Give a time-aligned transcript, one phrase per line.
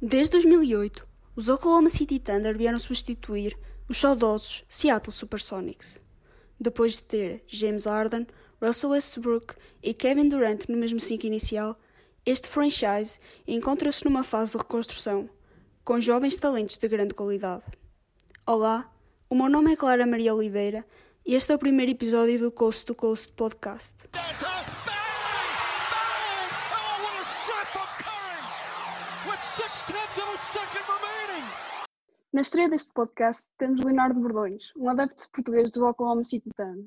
[0.00, 3.58] Desde 2008, os Oklahoma City Thunder vieram substituir
[3.88, 6.00] os saudosos Seattle Supersonics.
[6.58, 8.24] Depois de ter James Harden,
[8.62, 11.76] Russell Westbrook e Kevin Durant no mesmo 5 inicial,
[12.24, 15.28] este franchise encontra-se numa fase de reconstrução,
[15.84, 17.64] com jovens talentos de grande qualidade.
[18.46, 18.88] Olá,
[19.28, 20.86] o meu nome é Clara Maria Oliveira
[21.26, 23.96] e este é o primeiro episódio do Coast to Coast Podcast.
[32.38, 36.86] Na estreia deste podcast temos Leonardo Bordões, um adepto português do Oklahoma City Thunder.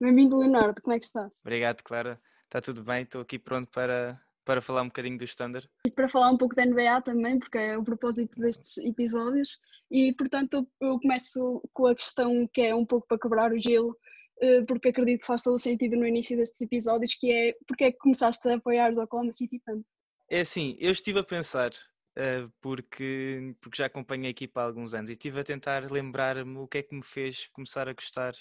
[0.00, 0.80] Bem-vindo, Leonardo.
[0.80, 1.38] Como é que estás?
[1.42, 2.18] Obrigado, Clara.
[2.44, 3.02] Está tudo bem?
[3.02, 5.68] Estou aqui pronto para, para falar um bocadinho do Thunder.
[5.86, 9.58] E para falar um pouco da NBA também, porque é o propósito destes episódios.
[9.90, 13.94] E, portanto, eu começo com a questão que é um pouco para quebrar o gelo,
[14.40, 17.84] eh, porque acredito que faz todo o sentido no início destes episódios, que é porque
[17.84, 19.84] é que começaste a apoiar os Oklahoma City Thunder?
[20.30, 21.70] É assim, eu estive a pensar
[22.60, 26.66] porque, porque já acompanho a equipa há alguns anos e estive a tentar lembrar-me o
[26.66, 28.34] que é que me fez começar a gostar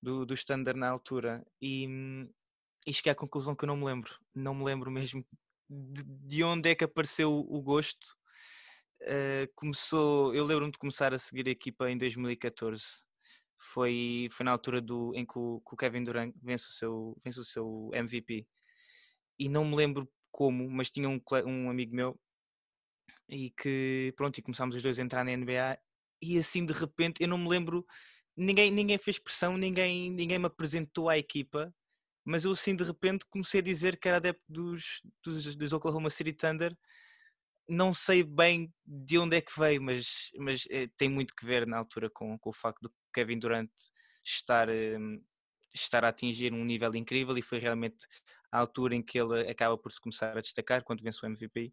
[0.00, 1.88] do, do Standard na altura e,
[2.86, 5.24] e cheguei à conclusão que eu não me lembro, não me lembro mesmo
[5.70, 8.14] de, de onde é que apareceu o gosto.
[9.02, 13.02] Uh, começou, eu lembro-me de começar a seguir a equipa em 2014.
[13.58, 17.16] Foi, foi na altura do, em que o, que o Kevin Durant vence o, seu,
[17.24, 18.46] vence o seu MVP.
[19.38, 22.18] E não me lembro como, mas tinha um, um amigo meu
[23.32, 25.78] e que pronto, e começámos os dois a entrar na NBA
[26.20, 27.84] e assim de repente eu não me lembro,
[28.36, 31.74] ninguém, ninguém fez pressão, ninguém, ninguém me apresentou à equipa,
[32.24, 36.10] mas eu assim de repente comecei a dizer que era adepto dos, dos, dos Oklahoma
[36.10, 36.76] City Thunder.
[37.68, 41.66] Não sei bem de onde é que veio, mas, mas é, tem muito que ver
[41.66, 43.70] na altura com, com o facto do Kevin Durant
[44.22, 45.22] estar, um,
[45.74, 48.06] estar a atingir um nível incrível e foi realmente
[48.50, 51.72] a altura em que ele acaba por se começar a destacar quando vence o MVP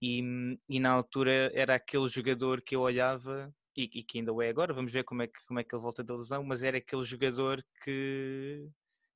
[0.00, 4.40] e, e na altura era aquele jogador que eu olhava e, e, que ainda o
[4.40, 6.62] é agora, vamos ver como é, que, como é que ele volta da lesão, mas
[6.62, 8.68] era aquele jogador que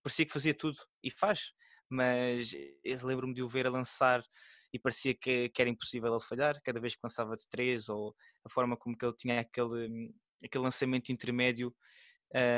[0.03, 1.53] parecia que fazia tudo e faz,
[1.89, 2.53] mas
[2.85, 4.23] eu lembro-me de o ver a lançar
[4.73, 8.15] e parecia que, que, era impossível ele falhar, cada vez que lançava de três ou
[8.45, 10.13] a forma como que ele tinha aquele,
[10.45, 11.75] aquele lançamento intermédio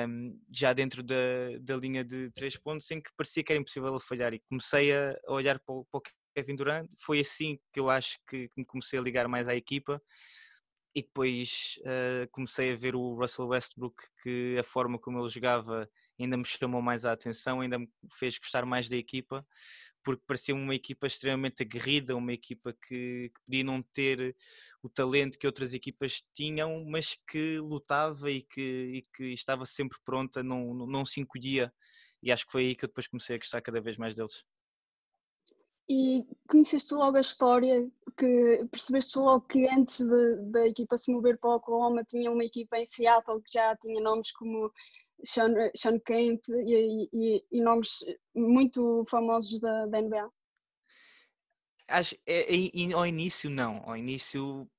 [0.08, 1.14] um, já dentro da,
[1.60, 4.92] da linha de três pontos em que parecia que era impossível ele falhar e comecei
[4.92, 6.02] a olhar para o, para o
[6.34, 6.88] Kevin Durant.
[6.98, 10.02] Foi assim que eu acho que me comecei a ligar mais à equipa
[10.94, 15.88] e depois uh, comecei a ver o Russell Westbrook que a forma como ele jogava
[16.19, 17.88] ainda me chamou mais a atenção, ainda me
[18.19, 19.46] fez gostar mais da equipa
[20.02, 24.34] porque parecia uma equipa extremamente aguerrida, uma equipa que, que, podia não ter
[24.82, 29.98] o talento que outras equipas tinham, mas que lutava e que, e que estava sempre
[30.04, 31.72] pronta, não, não se encolhia.
[32.22, 34.42] E acho que foi aí que eu depois comecei a gostar cada vez mais deles
[35.90, 37.84] e conheceste logo a história,
[38.16, 40.00] que percebeste logo que antes
[40.52, 44.00] da equipa se mover para o Oklahoma tinha uma equipa em Seattle que já tinha
[44.00, 44.72] nomes como
[45.24, 50.30] Sean, Sean Kemp e, e, e, nomes muito famosos da, da NBA?
[51.88, 54.70] Acho, é, é, ao início não, ao início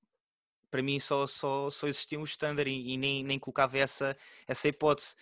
[0.70, 4.16] para mim só, só, só existia um standard e, e, nem, nem colocava essa,
[4.48, 5.18] essa hipótese.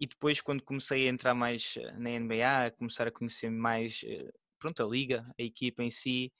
[0.00, 4.02] E depois, quando comecei a entrar mais eh, na NBA, a começar a conhecer mais
[4.06, 4.30] eh,
[4.66, 6.32] pronto, a liga, a equipa em si,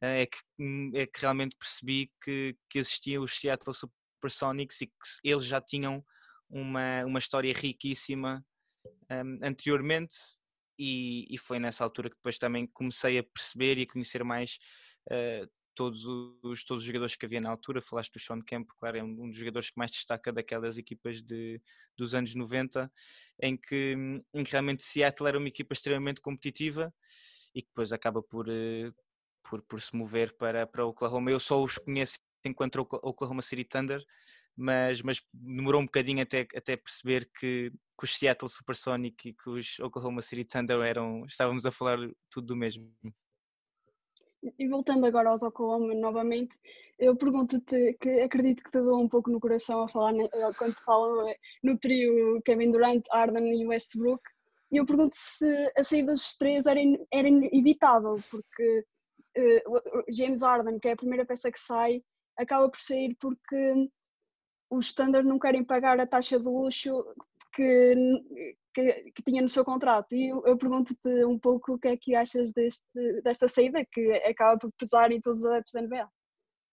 [0.00, 4.86] eh, é que, hum, é que realmente percebi que, que existiam os Seattle Supersonics e
[4.86, 4.94] que
[5.24, 6.04] eles já tinham
[6.48, 8.44] uma, uma história riquíssima
[9.10, 10.14] um, anteriormente
[10.78, 14.58] e, e, foi nessa altura que depois também comecei a perceber e a conhecer mais
[15.10, 16.04] uh, todos,
[16.42, 17.80] os, todos os jogadores que havia na altura.
[17.80, 21.60] Falaste do Sean Kemp, claro, é um, dos jogadores que mais destaca daquelas equipas de,
[21.96, 22.90] dos anos 90,
[23.40, 26.92] em que, hum, em que realmente Seattle era uma equipa extremamente competitiva
[27.54, 28.92] e que depois acaba por, eh,
[29.42, 31.30] por, por se mover para, para Oklahoma.
[31.30, 34.04] Eu só os conheço enquanto Oklahoma City Thunder,
[34.56, 39.50] mas, mas demorou um bocadinho até, até perceber que, que os Seattle Supersonic e que
[39.50, 41.98] os Oklahoma City Thunder eram, estávamos a falar
[42.30, 42.90] tudo do mesmo.
[44.58, 46.56] E voltando agora aos Oklahoma novamente,
[46.98, 50.12] eu pergunto-te, que acredito que te dou um pouco no coração a falar
[50.58, 54.22] quando falo eh, no trio Kevin Durant, Arden e Westbrook,
[54.72, 58.84] e eu pergunto se a saída dos três era, in, era inevitável, porque
[59.36, 62.02] uh, James Harden, que é a primeira peça que sai,
[62.38, 63.88] acaba por sair porque
[64.70, 67.04] os Standard não querem pagar a taxa de luxo
[67.54, 67.94] que,
[68.72, 70.14] que, que tinha no seu contrato.
[70.14, 74.10] E eu, eu pergunto-te um pouco o que é que achas deste, desta saída, que
[74.24, 76.08] acaba por pesar em todos os adeptos da NBA.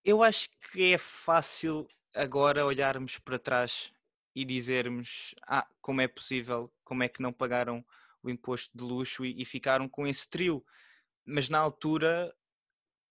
[0.05, 1.85] Eu acho que é fácil
[2.15, 3.93] agora olharmos para trás
[4.35, 7.83] e dizermos ah, como é possível, como é que não pagaram
[8.21, 10.63] o imposto de luxo e, e ficaram com esse trio.
[11.25, 12.33] Mas na altura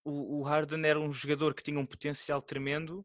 [0.04, 3.04] o, o Harden era um jogador que tinha um potencial tremendo,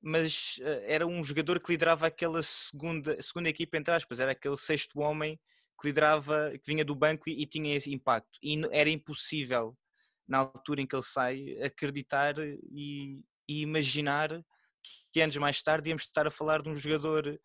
[0.00, 4.56] mas uh, era um jogador que liderava aquela segunda, segunda equipa, entre aspas, era aquele
[4.56, 5.40] sexto homem
[5.80, 8.38] que liderava, que vinha do banco e, e tinha esse impacto.
[8.42, 9.76] E era impossível,
[10.26, 14.44] na altura em que ele sai, acreditar e, e imaginar
[15.12, 17.38] que anos mais tarde íamos estar a falar de um jogador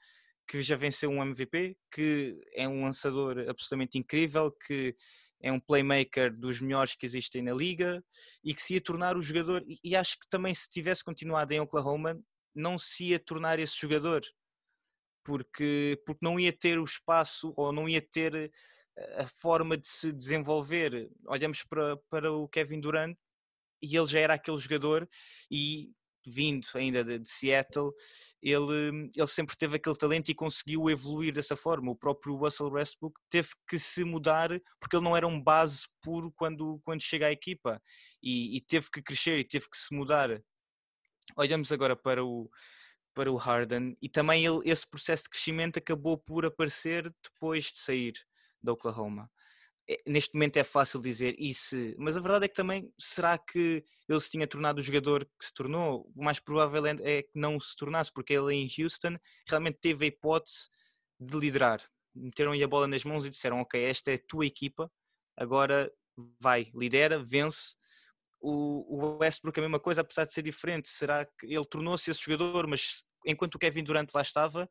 [0.48, 4.96] que já venceu um MVP, que é um lançador absolutamente incrível, que
[5.42, 8.04] é um playmaker dos melhores que existem na liga
[8.44, 9.64] e que se ia tornar o jogador.
[9.84, 12.18] E acho que também se tivesse continuado em Oklahoma,
[12.56, 14.22] não se ia tornar esse jogador,
[15.24, 19.88] porque, porque não ia ter o espaço ou não ia ter eh, a forma de
[19.88, 21.10] se desenvolver.
[21.26, 23.18] Olhamos para, para o Kevin Durant
[23.82, 25.10] e ele já era aquele jogador
[25.52, 25.92] e
[26.26, 27.92] vindo ainda de, de, Seattle,
[28.42, 31.92] ele, ele sempre teve aquele talento e conseguiu evoluir dessa forma.
[31.92, 34.50] O próprio Russell Westbrook teve que se mudar
[34.80, 37.82] porque ele não era um base puro quando, quando chega à equipa
[38.22, 40.42] e, e teve que crescer e teve que se mudar.
[41.38, 42.50] Olhamos agora para o,
[43.14, 47.78] para o Harden e também ele, esse processo de crescimento acabou por aparecer depois de
[47.78, 48.14] sair
[48.62, 49.30] da Oklahoma.
[49.90, 53.84] É, neste momento é fácil dizer isso, mas a verdade é que também será que
[54.08, 56.10] ele se tinha tornado o jogador que se tornou?
[56.16, 60.06] O mais provável é, é que não se tornasse, porque ele em Houston realmente teve
[60.06, 60.70] a hipótese
[61.20, 61.84] de liderar.
[62.16, 64.90] Meteram-lhe a bola nas mãos e disseram: Ok, esta é a tua equipa,
[65.36, 65.92] agora
[66.40, 67.76] vai, lidera, vence.
[68.40, 70.90] O, Westbrook é a mesma coisa, apesar de ser diferente.
[70.90, 74.70] Será que ele tornou-se esse jogador, mas enquanto o Kevin Durant lá estava,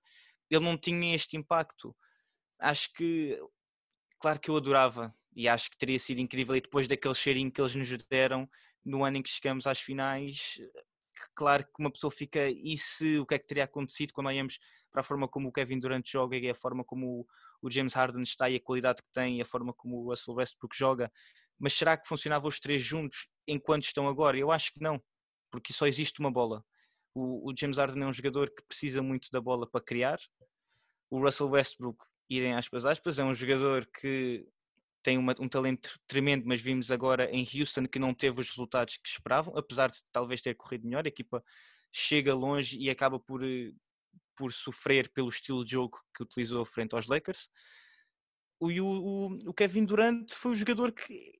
[0.50, 1.96] ele não tinha este impacto?
[2.58, 3.38] Acho que
[4.22, 6.54] claro que eu adorava e acho que teria sido incrível.
[6.54, 8.48] E depois daquele cheirinho que eles nos deram
[8.84, 10.60] no ano em que chegamos às finais,
[11.34, 12.48] claro que uma pessoa fica.
[12.48, 14.58] E se o que é que teria acontecido quando olhamos
[14.92, 17.26] para a forma como o Kevin Durant joga e a forma como
[17.60, 20.34] o James Harden está e a qualidade que tem e a forma como o Russell
[20.34, 21.12] Westbrook joga?
[21.58, 24.38] Mas será que funcionavam os três juntos enquanto estão agora?
[24.38, 25.02] Eu acho que não,
[25.50, 26.64] porque só existe uma bola.
[27.14, 30.18] O, o James Harden é um jogador que precisa muito da bola para criar.
[31.10, 31.98] O Russell Westbrook
[32.28, 34.46] irem aspas aspas, é um jogador que
[35.02, 38.96] tem uma, um talento tremendo, mas vimos agora em Houston que não teve os resultados
[38.96, 41.44] que esperavam, apesar de talvez ter corrido melhor, a equipa
[41.90, 43.72] chega longe e acaba por, eh,
[44.36, 47.50] por sofrer pelo estilo de jogo que utilizou frente aos Lakers.
[48.60, 51.32] O, o, o Kevin Durant foi o jogador que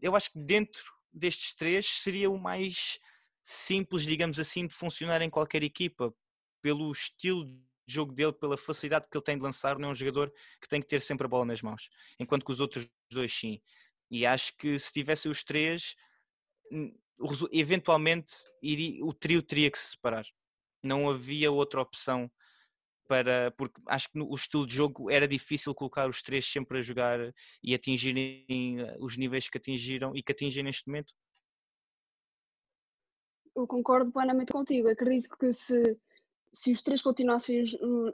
[0.00, 3.00] eu acho que dentro destes três seria o mais
[3.42, 6.14] simples, digamos assim, de funcionar em qualquer equipa,
[6.60, 7.46] pelo estilo
[7.86, 10.80] jogo dele, pela facilidade que ele tem de lançar, não é um jogador que tem
[10.80, 11.88] que ter sempre a bola nas mãos,
[12.18, 13.60] enquanto que os outros dois sim.
[14.10, 15.94] E acho que se tivessem os três,
[17.52, 20.24] eventualmente iria, o trio teria que se separar.
[20.82, 22.30] Não havia outra opção
[23.08, 26.82] para porque acho que o estilo de jogo era difícil colocar os três sempre a
[26.82, 27.18] jogar
[27.62, 31.14] e atingirem eh, os níveis que atingiram e que atingem neste momento.
[33.54, 34.88] Eu concordo plenamente contigo.
[34.88, 35.98] Acredito que se
[36.56, 37.62] se os três continuassem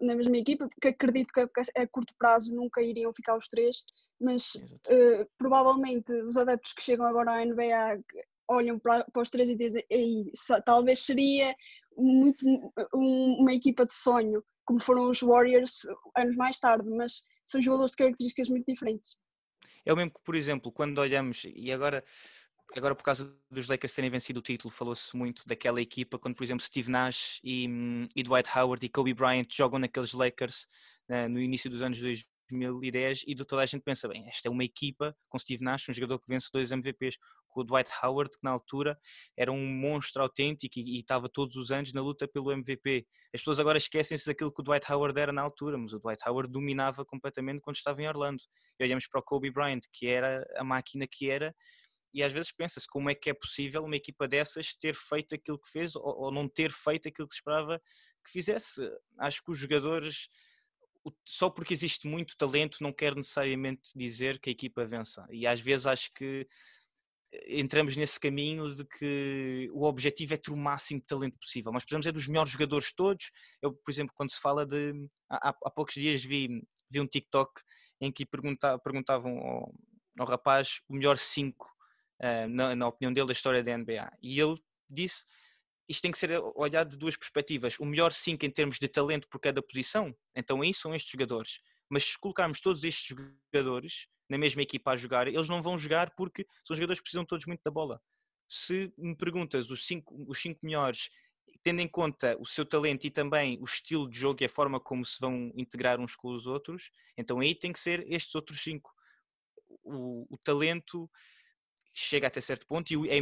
[0.00, 3.84] na mesma equipa, porque acredito que a, curto prazo nunca iriam ficar os três,
[4.20, 8.02] mas uh, provavelmente os adeptos que chegam agora à NBA
[8.48, 9.84] olham para, para os três e dizem
[10.66, 11.54] talvez seria
[11.96, 12.44] muito
[12.92, 15.86] um, uma equipa de sonho, como foram os Warriors
[16.16, 19.16] anos mais tarde, mas são jogadores de características muito diferentes.
[19.86, 22.04] É o mesmo que, por exemplo, quando olhamos, e agora
[22.78, 26.44] agora por causa dos Lakers terem vencido o título, falou-se muito daquela equipa quando, por
[26.44, 30.66] exemplo, Steve Nash e, hum, e Dwight Howard e Kobe Bryant jogam naqueles Lakers
[31.08, 34.50] uh, no início dos anos 2010 e de toda a gente pensa, bem, esta é
[34.50, 37.16] uma equipa com Steve Nash, um jogador que vence dois MVPs,
[37.52, 38.98] com o Dwight Howard, que na altura
[39.36, 43.06] era um monstro autêntico e, e estava todos os anos na luta pelo MVP.
[43.32, 46.22] As pessoas agora esquecem-se daquilo que o Dwight Howard era na altura, mas o Dwight
[46.26, 48.42] Howard dominava completamente quando estava em Orlando.
[48.80, 51.54] E olhamos para o Kobe Bryant, que era a máquina que era,
[52.12, 55.58] e às vezes pensa-se como é que é possível uma equipa dessas ter feito aquilo
[55.58, 57.80] que fez ou, ou, não ter feito aquilo que se esperava
[58.24, 58.82] que fizesse.
[59.18, 60.28] Acho que os jogadores,
[61.26, 65.26] só porque existe muito talento, não quer necessariamente dizer que a equipa vença.
[65.30, 66.46] E às vezes acho que
[67.32, 71.72] eh, entramos nesse caminho de que o objetivo é ter o máximo de talento possível.
[71.72, 73.30] Nós precisamos é dos melhores jogadores todos.
[73.62, 74.92] Eu, por exemplo, quando se fala de.
[75.30, 77.62] Há, há poucos dias vi, vi um TikTok
[78.02, 79.74] em que pergunta, perguntavam ao,
[80.18, 81.72] ao rapaz o melhor 5
[82.22, 84.12] uh, na, na, opinião dele, da história da NBA.
[84.22, 84.54] E ele
[84.88, 85.24] disse
[85.88, 87.78] isto tem que ser olhado de duas perspectivas.
[87.78, 91.60] O melhor 5 em termos de talento por cada posição, então aí são estes jogadores.
[91.88, 93.16] Mas se colocarmos todos estes
[93.52, 97.24] jogadores na mesma equipa a jogar, eles não vão jogar porque são jogadores que precisam
[97.26, 98.00] todos muito da bola.
[98.48, 101.10] Se me perguntas os cinco, os cinco melhores,
[101.62, 104.80] tendo em conta o seu talento e também o estilo de jogo e a forma
[104.80, 108.62] como se vão integrar uns com os outros, então aí tem que ser estes outros
[108.62, 108.90] cinco.
[109.84, 111.10] O, o talento
[111.92, 113.16] chega até certo ponto e é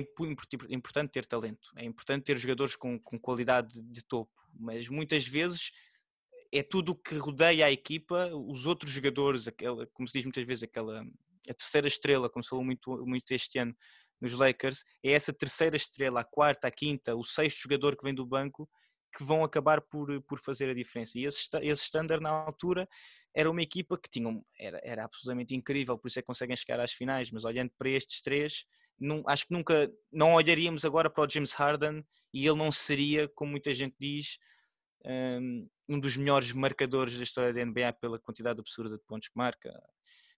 [0.71, 5.73] importante ter talento, é importante ter jogadores com, com qualidade de topo, mas muitas vezes
[6.53, 10.45] é tudo o que rodeia a equipa, os outros jogadores, aquela, como se diz muitas
[10.45, 11.05] vezes, aquela
[11.49, 13.75] a terceira estrela, como se falou muito, muito este ano
[14.21, 18.15] nos Lakers, é essa terceira estrela, a quarta, a quinta, o sexto jogador que vem
[18.15, 18.69] do banco
[19.13, 21.19] que vão acabar por, por fazer a diferença.
[21.19, 22.89] E esse, esse standard na altura
[23.35, 26.81] era uma equipa que tinha, era, era absolutamente incrível, por isso é que conseguem chegar
[26.81, 28.65] às finais, mas olhando para estes três,
[28.99, 33.29] não, acho que nunca, não olharíamos agora para o James Harden e ele não seria,
[33.29, 34.39] como muita gente diz,
[35.05, 39.37] um, um dos melhores marcadores da história da NBA pela quantidade absurda de pontos que
[39.37, 39.73] marca.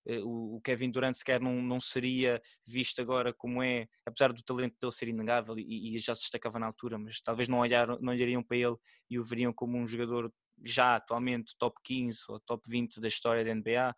[0.07, 4.77] Eh, o Kevin Durant sequer não, não seria visto agora como é, apesar do talento
[4.81, 8.13] dele ser inegável e, e já se destacava na altura, mas talvez não, olharam, não
[8.13, 8.77] olhariam para ele
[9.09, 10.33] e o veriam como um jogador
[10.65, 13.95] já atualmente top 15 ou top 20 da história da NBA.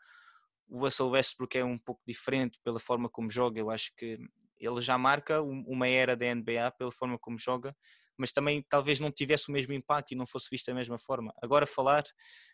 [0.68, 4.18] O Russell Westbrook é um pouco diferente pela forma como joga, eu acho que
[4.58, 7.76] ele já marca uma era da NBA pela forma como joga,
[8.16, 11.34] mas também talvez não tivesse o mesmo impacto e não fosse visto da mesma forma.
[11.42, 12.04] Agora falar,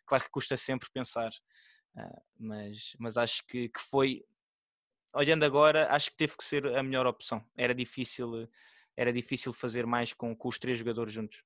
[0.07, 1.31] claro que custa sempre pensar,
[1.97, 4.25] ah, mas, mas acho que, que foi,
[5.15, 7.45] olhando agora, acho que teve que ser a melhor opção.
[7.57, 8.49] Era difícil,
[8.97, 11.43] era difícil fazer mais com, com os três jogadores juntos.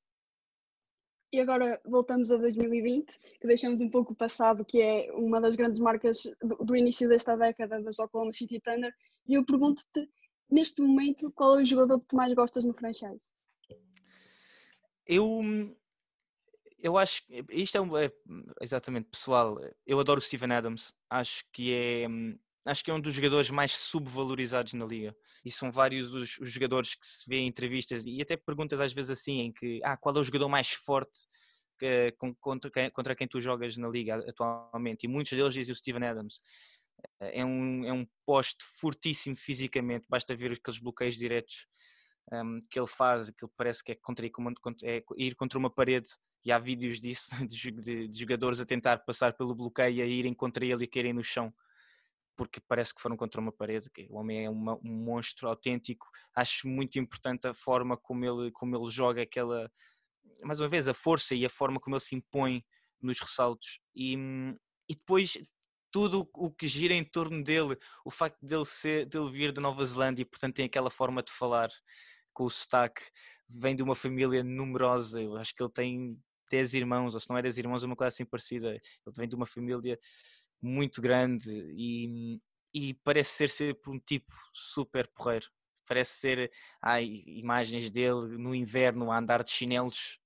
[1.32, 5.56] E agora voltamos a 2020, que deixamos um pouco o passado, que é uma das
[5.56, 8.94] grandes marcas do, do início desta década das Oklahoma City Thunder.
[9.26, 10.08] E eu pergunto-te,
[10.48, 13.32] neste momento, qual é o jogador que tu mais gostas no franchise?
[15.04, 15.42] Eu,
[16.84, 18.12] eu acho que isto é, um, é,
[18.60, 19.58] exatamente pessoal.
[19.86, 20.92] Eu adoro o Steven Adams.
[21.08, 22.06] Acho que é
[22.66, 25.16] acho que é um dos jogadores mais subvalorizados na liga.
[25.42, 28.92] E são vários os, os jogadores que se vê em entrevistas e até perguntas às
[28.92, 31.26] vezes assim em que ah, qual é o jogador mais forte
[31.78, 35.04] que, contra, quem, contra quem tu jogas na liga atualmente?
[35.04, 36.42] E muitos deles dizem o Steven Adams.
[37.18, 41.66] É um, é um poste fortíssimo fisicamente, basta ver aqueles bloqueios diretos
[42.30, 44.26] um, que ele faz, que parece que é, contra,
[44.84, 46.10] é ir contra uma parede
[46.44, 50.64] e há vídeos disso, de, de, jogadores a tentar passar pelo bloqueio a irem contra
[50.64, 51.52] ele e caírem no chão,
[52.36, 53.90] porque parece que foram contra uma parede.
[54.10, 56.08] O homem é uma, um monstro autêntico.
[56.34, 59.70] Acho muito importante a forma como ele, como ele joga aquela,
[60.42, 62.64] mais uma vez, a força e a forma como ele se impõe
[63.00, 63.80] nos ressaltos.
[63.94, 64.14] E,
[64.88, 65.38] e depois
[65.94, 69.84] tudo o que gira em torno dele, o facto dele, ser, dele vir da Nova
[69.84, 71.70] Zelândia e portanto tem aquela forma de falar
[72.32, 73.04] com o sotaque,
[73.48, 76.20] vem de uma família numerosa, eu acho que ele tem
[76.54, 78.70] 10 irmãos, ou se não é 10 irmãos, é uma coisa assim parecida.
[78.70, 79.98] Ele vem de uma família
[80.62, 82.40] muito grande e,
[82.72, 85.46] e parece ser sempre um tipo super porreiro.
[85.86, 90.18] Parece ser, há imagens dele no inverno a andar de chinelos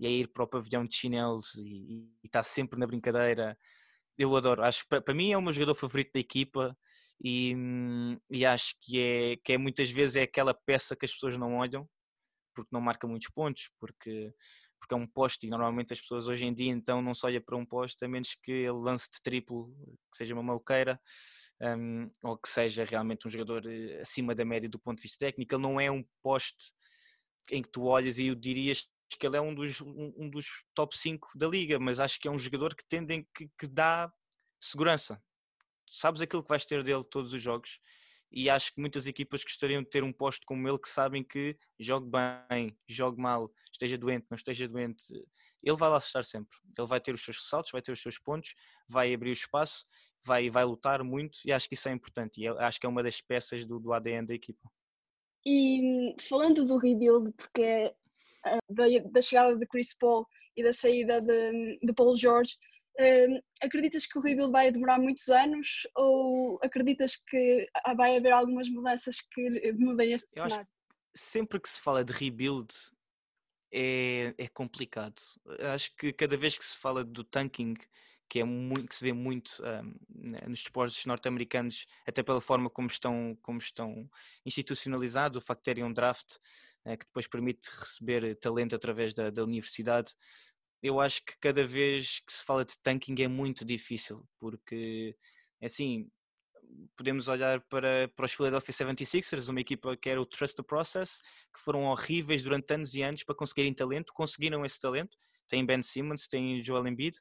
[0.00, 3.56] e a ir para o pavilhão de chinelos e, e está sempre na brincadeira.
[4.16, 6.76] Eu adoro, acho para mim é o meu jogador favorito da equipa
[7.22, 7.54] e,
[8.30, 11.56] e acho que é, que é muitas vezes é aquela peça que as pessoas não
[11.56, 11.88] olham
[12.54, 14.32] porque não marca muitos pontos, porque
[14.84, 17.40] porque é um poste e normalmente as pessoas hoje em dia então não só olham
[17.40, 19.74] para um poste a menos que ele lance de triplo,
[20.10, 21.00] que seja uma maluqueira
[21.60, 25.18] um, ou que seja realmente um jogador eh, acima da média do ponto de vista
[25.18, 25.54] técnico.
[25.54, 26.74] Ele não é um poste
[27.50, 28.86] em que tu olhas e eu dirias
[29.18, 32.30] que ele é um dos, um dos top 5 da liga, mas acho que é
[32.30, 34.12] um jogador que tendem que, que dá
[34.60, 35.22] segurança.
[35.88, 37.78] sabes aquilo que vais ter dele todos os jogos
[38.30, 41.56] e acho que muitas equipas gostariam de ter um posto como ele que sabem que
[41.78, 42.10] jogue
[42.50, 45.04] bem, jogue mal, esteja doente, não esteja doente,
[45.62, 46.56] ele vai lá estar sempre.
[46.76, 48.54] Ele vai ter os seus ressaltos, vai ter os seus pontos,
[48.88, 49.84] vai abrir o espaço,
[50.24, 53.02] vai, vai lutar muito e acho que isso é importante e acho que é uma
[53.02, 54.70] das peças do, do ADN da equipa.
[55.46, 57.94] E falando do rebuild, porque é
[58.68, 60.26] da, da chegada de Chris Paul
[60.56, 62.56] e da saída de, de Paul George,
[62.98, 68.68] Uh, acreditas que o rebuild vai demorar muitos anos ou acreditas que vai haver algumas
[68.68, 70.68] mudanças que mudem este Eu cenário?
[71.14, 72.72] sempre que se fala de rebuild
[73.72, 75.20] é, é complicado.
[75.74, 77.74] Acho que cada vez que se fala do tanking,
[78.28, 82.88] que é muito que se vê muito um, nos esportes norte-americanos, até pela forma como
[82.88, 84.08] estão, como estão
[84.46, 86.36] institucionalizados, o facto de terem um draft
[86.84, 90.14] uh, que depois permite receber talento através da, da universidade,
[90.84, 95.16] eu acho que cada vez que se fala de tanking é muito difícil, porque
[95.62, 96.10] assim
[96.94, 101.22] podemos olhar para, para os Philadelphia 76ers, uma equipa que era o Trust the Process,
[101.54, 105.16] que foram horríveis durante anos e anos para conseguirem talento, conseguiram esse talento,
[105.48, 107.18] tem Ben Simmons, tem Joel Embiid,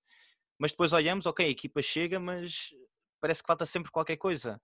[0.59, 2.69] mas depois olhamos, ok, a equipa chega, mas
[3.21, 4.61] parece que falta sempre qualquer coisa.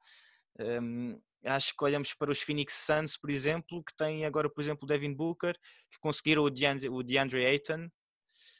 [0.60, 4.84] Um, acho que olhamos para os Phoenix Suns, por exemplo, que tem agora, por exemplo,
[4.84, 5.58] o Devin Booker,
[5.90, 7.90] que conseguiram o DeAndre, o DeAndre Ayton,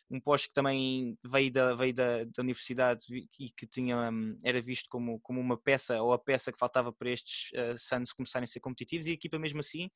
[0.10, 3.06] um posto que também veio da, veio da, da universidade
[3.40, 6.92] e que tinha, um, era visto como, como uma peça ou a peça que faltava
[6.92, 9.90] para estes uh, Suns começarem a ser competitivos e a equipa mesmo assim,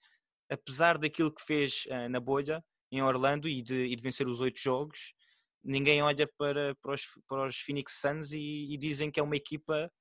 [0.49, 4.39] apesar daquilo que fez uh, na bolha em Orlando e de, e de vencer os
[4.39, 5.13] oito jogos,
[5.63, 9.35] ninguém olha para, para, os, para os Phoenix Suns e, e dizem que é uma
[9.35, 9.91] equipa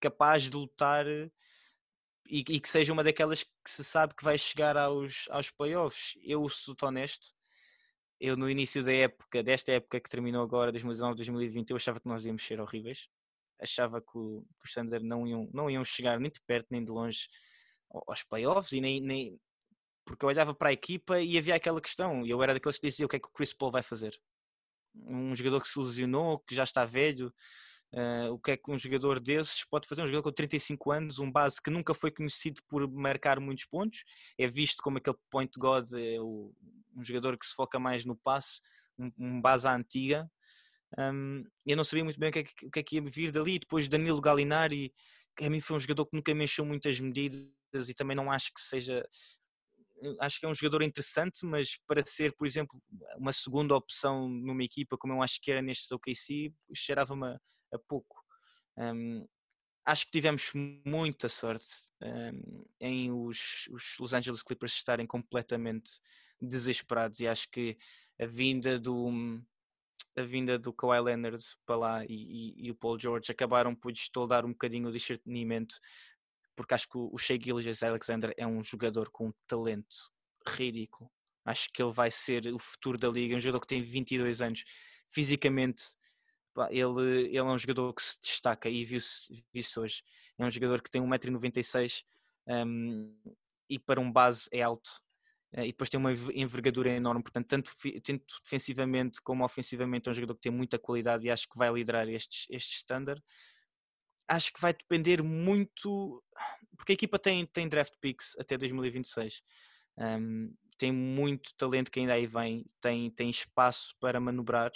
[0.00, 1.06] capaz de lutar
[2.26, 6.14] e, e, que seja uma daquelas que se sabe que vai chegar aos, aos playoffs.
[6.22, 7.28] Eu sou honesto,
[8.20, 12.26] eu no início da época, desta época que terminou agora, 2019-2020, eu achava que nós
[12.26, 13.08] íamos ser horríveis.
[13.60, 17.28] Achava que, o, que não iam, não iam chegar nem de perto nem de longe
[18.06, 19.40] aos playoffs e nem, nem
[20.04, 22.86] porque eu olhava para a equipa e havia aquela questão, e eu era daqueles que
[22.86, 24.18] dizia o que é que o Chris Paul vai fazer.
[24.94, 27.32] Um jogador que se lesionou, que já está velho,
[27.94, 30.02] uh, o que é que um jogador desses pode fazer?
[30.02, 34.04] Um jogador com 35 anos, um base que nunca foi conhecido por marcar muitos pontos,
[34.36, 36.52] é visto como aquele point god, é o,
[36.96, 38.60] um jogador que se foca mais no passe,
[38.98, 40.30] um, um base à antiga.
[40.98, 43.02] Um, eu não sabia muito bem o que, é que, o que é que ia
[43.02, 43.58] vir dali.
[43.58, 44.92] Depois Danilo Galinari,
[45.36, 48.30] que a mim foi um jogador que nunca me encheu muitas medidas e também não
[48.30, 49.06] acho que seja.
[50.20, 52.80] Acho que é um jogador interessante, mas para ser, por exemplo,
[53.16, 57.36] uma segunda opção numa equipa, como eu acho que era neste OKC, cheirava-me
[57.72, 58.24] a, pouco.
[58.76, 59.26] Um,
[59.84, 60.52] acho que tivemos
[60.84, 61.66] muita sorte
[62.02, 66.00] um, em os, os Los Angeles Clippers estarem completamente
[66.40, 67.76] desesperados e acho que
[68.20, 69.42] a vinda do
[70.16, 73.92] a vinda do Kawhi Leonard para lá e, e, e o Paul George acabaram por
[73.92, 75.76] destoldar um bocadinho o discernimento
[76.54, 80.12] porque acho que o Shea Gilgis Alexander é um jogador com um talento
[80.46, 81.10] ridículo
[81.44, 84.64] acho que ele vai ser o futuro da liga, um jogador que tem 22 anos
[85.08, 85.82] fisicamente
[86.70, 90.02] ele, ele é um jogador que se destaca e viu-se viu hoje
[90.38, 92.04] é um jogador que tem 1,96m
[92.46, 93.14] um,
[93.68, 94.90] e para um base é alto
[95.52, 97.72] eh, e depois tem uma envergadura enorme, portanto, tanto,
[98.02, 101.72] tanto defensivamente como ofensivamente é um jogador que tem muita qualidade e acho que vai
[101.72, 103.22] liderar este, este standard.
[104.26, 106.22] Acho que vai depender muito,
[106.76, 109.42] porque a equipa tem, tem draft picks até 2026,
[109.96, 114.70] um, tem muito talento que ainda aí vem, tem, tem espaço para manobrar,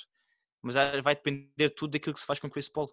[0.62, 2.88] mas vai depender tudo daquilo que se faz com Chris Paul.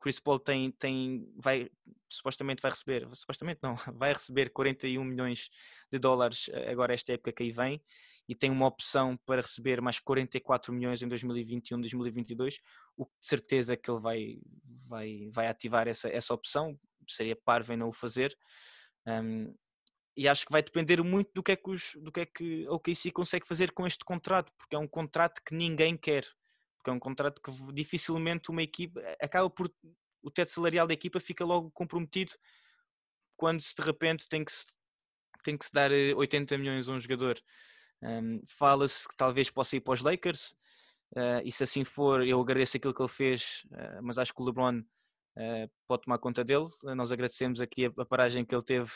[0.00, 1.70] Chris Paul tem, tem, vai,
[2.08, 5.48] supostamente vai receber, supostamente não, vai receber 41 milhões
[5.90, 7.82] de dólares eh, agora esta época que aí vem
[8.28, 12.60] e tem uma opção para receber mais 44 milhões em 2021, 2022,
[12.96, 14.38] o que de certeza que ele vai,
[14.86, 16.78] vai, vai ativar essa, essa opção,
[17.08, 18.36] seria parvo não o fazer.
[19.06, 19.54] Um,
[20.16, 22.68] e acho que vai depender muito do que é que, os, do que, é que
[22.68, 26.24] OKC consegue fazer com este contrato, porque é um contrato que ninguém quer
[26.82, 29.72] porque é um contrato que dificilmente uma equipa acaba por
[30.20, 32.32] o teto salarial da equipa fica logo comprometido
[33.36, 34.66] quando se de repente tem que se,
[35.44, 37.40] tem que se dar 80 eh, milhões a um jogador.
[38.02, 40.52] Um, Fala-se que talvez possa ir para os Lakers,
[41.16, 44.42] uh, e se assim for, eu agradeço aquilo que ele fez, uh, mas acho que
[44.42, 46.66] o LeBron uh, pode tomar conta dele.
[46.96, 48.90] Nós agradecemos aqui a, a paragem que ele teve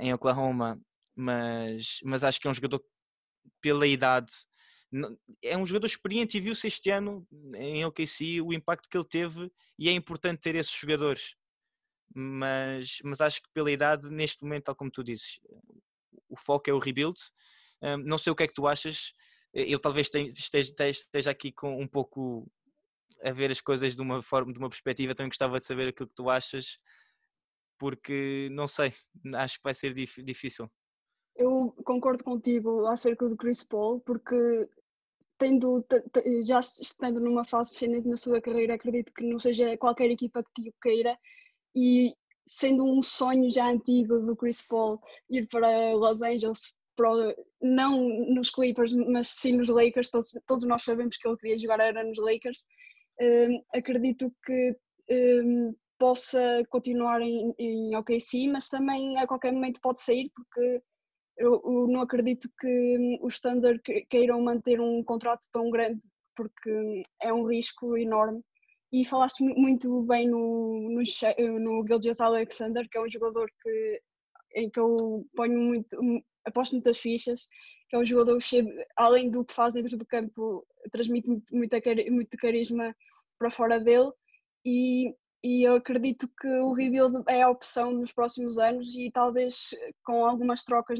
[0.00, 0.80] em Oklahoma,
[1.14, 2.82] mas, mas acho que é um jogador
[3.60, 4.32] pela idade
[5.42, 9.52] é um jogador experiente e viu-se este ano em OKC o impacto que ele teve
[9.78, 11.36] e é importante ter esses jogadores.
[12.14, 15.38] Mas, mas acho que pela idade, neste momento, tal como tu dizes,
[16.28, 17.18] o foco é o rebuild.
[18.04, 19.12] não sei o que é que tu achas.
[19.52, 22.50] Ele talvez esteja, esteja aqui com um pouco
[23.22, 25.14] a ver as coisas de uma forma, de uma perspectiva.
[25.14, 26.78] Também gostava de saber aquilo que tu achas,
[27.78, 28.92] porque não sei,
[29.34, 30.70] acho que vai ser difícil.
[31.36, 34.68] Eu concordo contigo acerca do Chris Paul, porque
[35.38, 35.84] tendo,
[36.42, 40.68] já estando numa fase ascendente na sua carreira, acredito que não seja qualquer equipa que
[40.68, 41.18] o queira
[41.74, 42.14] e
[42.46, 48.50] sendo um sonho já antigo do Chris Paul ir para Los Angeles, para, não nos
[48.50, 52.18] Clippers, mas sim nos Lakers, todos, todos nós sabemos que ele queria jogar era nos
[52.18, 52.66] Lakers,
[53.20, 54.76] um, acredito que
[55.10, 60.82] um, possa continuar em, em OKC, mas também a qualquer momento pode sair porque
[61.38, 66.00] eu, eu, não acredito que os Thunder queiram manter um contrato tão grande
[66.36, 68.42] porque é um risco enorme.
[68.92, 74.02] E falaste muito bem no, no, no Gilgis Alexander, que é um jogador que,
[74.54, 75.96] em que eu ponho muito,
[76.44, 77.48] aposto muitas fichas,
[77.88, 82.36] que é um jogador cheio, além do que faz dentro do campo, transmite muito, muito
[82.38, 82.96] carisma
[83.38, 84.10] para fora dele.
[84.64, 89.70] E e eu acredito que o rebuild é a opção nos próximos anos e talvez
[90.04, 90.98] com algumas trocas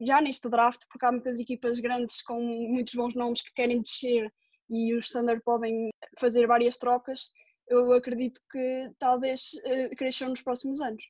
[0.00, 4.32] já neste draft, porque há muitas equipas grandes com muitos bons nomes que querem descer
[4.68, 7.30] e os Standard podem fazer várias trocas,
[7.68, 11.04] eu acredito que talvez uh, cresçam nos próximos anos.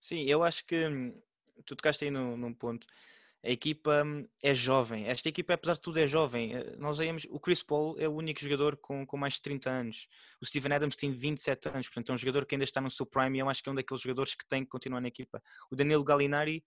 [0.00, 1.14] Sim, eu acho que hum,
[1.64, 2.86] tu tocaste aí num, num ponto.
[3.42, 5.06] A equipa hum, é jovem.
[5.06, 6.54] Esta equipa, apesar de tudo, é jovem.
[6.54, 9.70] Eh, nós vemos, o Chris Paul é o único jogador com, com mais de 30
[9.70, 10.08] anos.
[10.42, 13.06] O Steven Adams tem 27 anos, portanto é um jogador que ainda está no seu
[13.06, 15.42] prime e eu acho que é um daqueles jogadores que tem que continuar na equipa.
[15.70, 16.62] O Danilo Gallinari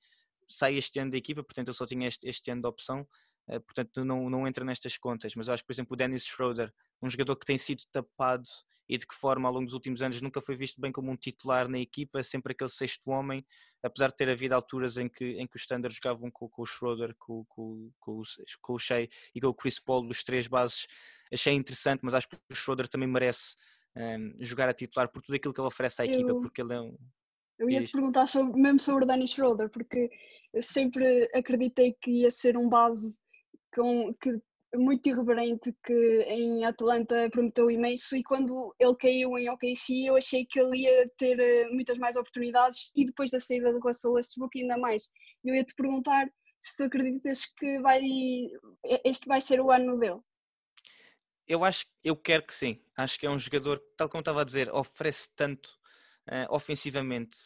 [0.48, 3.08] sai este ano da equipa, portanto ele só tinha este, este ano de opção,
[3.50, 5.36] uh, portanto não, não entra nestas contas.
[5.36, 8.48] Mas eu acho, por exemplo, o Dennis Schroeder, um jogador que tem sido tapado
[8.88, 11.16] e de que forma ao longo dos últimos anos nunca foi visto bem como um
[11.16, 13.46] titular na equipa, sempre aquele sexto homem,
[13.82, 16.66] apesar de ter havido alturas em que, em que os Standards jogavam com, com o
[16.66, 18.24] Schroeder, com, com, com, o,
[18.62, 20.88] com o Shea e com o Chris Paul, dos três bases,
[21.32, 23.56] achei interessante, mas acho que o Schroeder também merece
[23.96, 26.82] um, jogar a titular por tudo aquilo que ele oferece à equipa, porque ele é
[26.82, 26.98] um.
[27.60, 30.10] Eu ia te perguntar sobre, mesmo sobre o Danny Schroeder, porque
[30.54, 33.18] eu sempre acreditei que ia ser um base
[33.74, 34.42] com, que
[34.76, 40.46] muito irreverente que em Atlanta prometeu imenso e quando ele caiu em OKC eu achei
[40.46, 44.60] que ele ia ter eh, muitas mais oportunidades e depois da saída do Russell Westbrook
[44.60, 45.10] ainda mais.
[45.44, 46.28] Eu ia te perguntar
[46.60, 48.02] se tu acreditas que vai,
[49.04, 50.20] este vai ser o ano dele.
[51.46, 52.82] Eu acho, eu quero que sim.
[52.96, 55.68] Acho que é um jogador, tal como estava a dizer, oferece tanto
[56.30, 57.38] uh, ofensivamente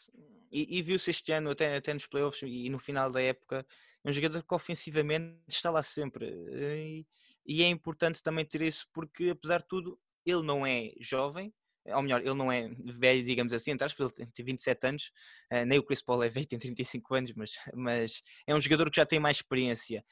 [0.52, 3.66] e, e viu-se este ano até, até nos playoffs e no final da época
[4.08, 7.06] um jogador que ofensivamente está lá sempre e,
[7.46, 11.54] e, é importante também ter isso porque apesar de tudo ele não é jovem
[11.86, 15.12] ou melhor, ele não é velho, digamos assim, entre aspas, ele tem 27 anos,
[15.54, 18.89] uh, nem o Chris Paul é velho, tem 35 anos, mas, mas é um jogador
[18.89, 20.04] que já tem mais experiência.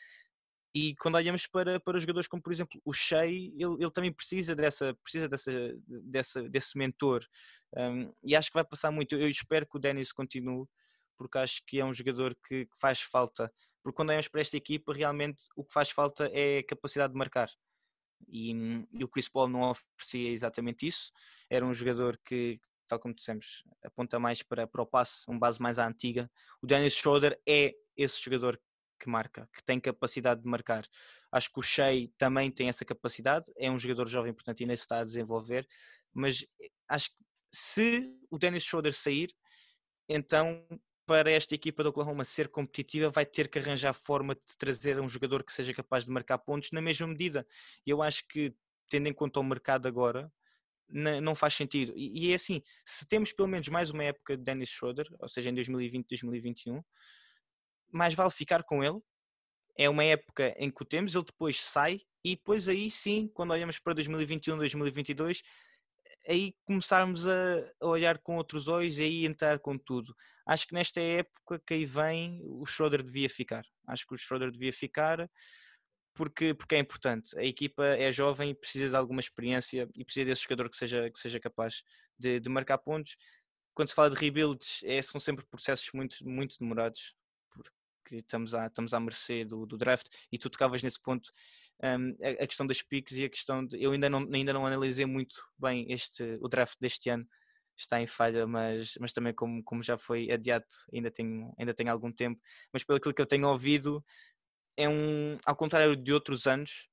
[0.75, 4.53] E quando olhamos para, para jogadores como, por exemplo, o Shea, ele, ele também precisa,
[4.53, 5.51] dessa, precisa dessa,
[5.87, 7.25] dessa, desse mentor.
[7.77, 9.15] Um, e acho que vai passar muito.
[9.15, 10.65] Eu espero que o Dennis continue,
[11.17, 13.49] porque acho que é um jogador que, que faz falta.
[13.85, 17.19] Porque quando olhamos para esta equipa, realmente o que faz falta é a capacidade de
[17.19, 17.51] marcar.
[18.27, 18.51] E,
[18.91, 21.11] e, o Chris Paul não oferecia exatamente isso.
[21.51, 25.61] Era um jogador que, tal como dissemos, aponta mais para, para o passe, um base
[25.61, 26.27] mais à antiga.
[26.63, 28.59] O Dennis Schroeder é esse jogador
[28.99, 30.83] que marca, que tem capacidade de marcar.
[31.31, 34.81] Acho que o Shea também tem essa capacidade, é um jogador jovem, portanto ainda se
[34.81, 35.67] está a desenvolver,
[36.11, 37.17] mas eh, acho que
[37.53, 39.31] se o Dennis Schroeder sair,
[40.09, 40.65] então
[41.05, 45.07] para esta equipa do Oklahoma ser competitiva vai ter que arranjar forma de trazer um
[45.07, 47.45] jogador que seja capaz de marcar pontos na mesma medida.
[47.85, 48.53] Eu acho que,
[48.89, 50.31] tendo em conta o mercado agora,
[50.87, 51.93] não faz sentido.
[51.95, 55.49] E, é assim, se temos pelo menos mais uma época de Dennis Schroeder, ou seja,
[55.49, 56.83] em 2020, 2021,
[57.91, 58.99] mais vale ficar com ele.
[59.77, 63.51] É uma época em que o temos, ele depois sai e depois aí sim, quando
[63.51, 65.43] olhamos para 2021, 2022,
[66.27, 67.31] aí começarmos a,
[67.81, 70.15] olhar com outros olhos e aí entrar com tudo.
[70.45, 73.65] Acho que nesta época que aí vem o Schroeder devia ficar.
[73.87, 75.29] Acho que o Schroeder devia ficar
[76.13, 77.37] porque, porque é importante.
[77.37, 81.09] A equipa é jovem e precisa de alguma experiência e precisa desse jogador que seja,
[81.11, 81.83] que seja capaz
[82.17, 83.17] de, de marcar pontos.
[83.73, 87.13] Quando se fala de rebuilds, é, são sempre processos muito, muito demorados
[88.05, 91.31] que estamos à, estamos à mercê do, do draft e tu tocavas nesse ponto
[91.83, 94.65] um, a, a, questão das picks e a questão de eu ainda não, ainda não
[94.65, 97.27] analisei muito bem este, o draft deste ano
[97.77, 101.91] está em falha, mas, mas também como, como já foi adiado, ainda tenho, ainda tenho
[101.91, 104.03] algum tempo, mas pelo que eu tenho ouvido,
[104.77, 106.87] é um, ao contrário de outros anos,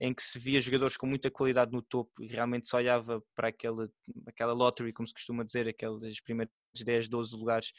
[0.00, 3.48] em que se via jogadores com muita qualidade no topo e realmente se olhava para
[3.48, 3.88] aquela,
[4.26, 7.72] aquela lottery, como se costuma dizer, aqueles primeiros 10, 12 lugares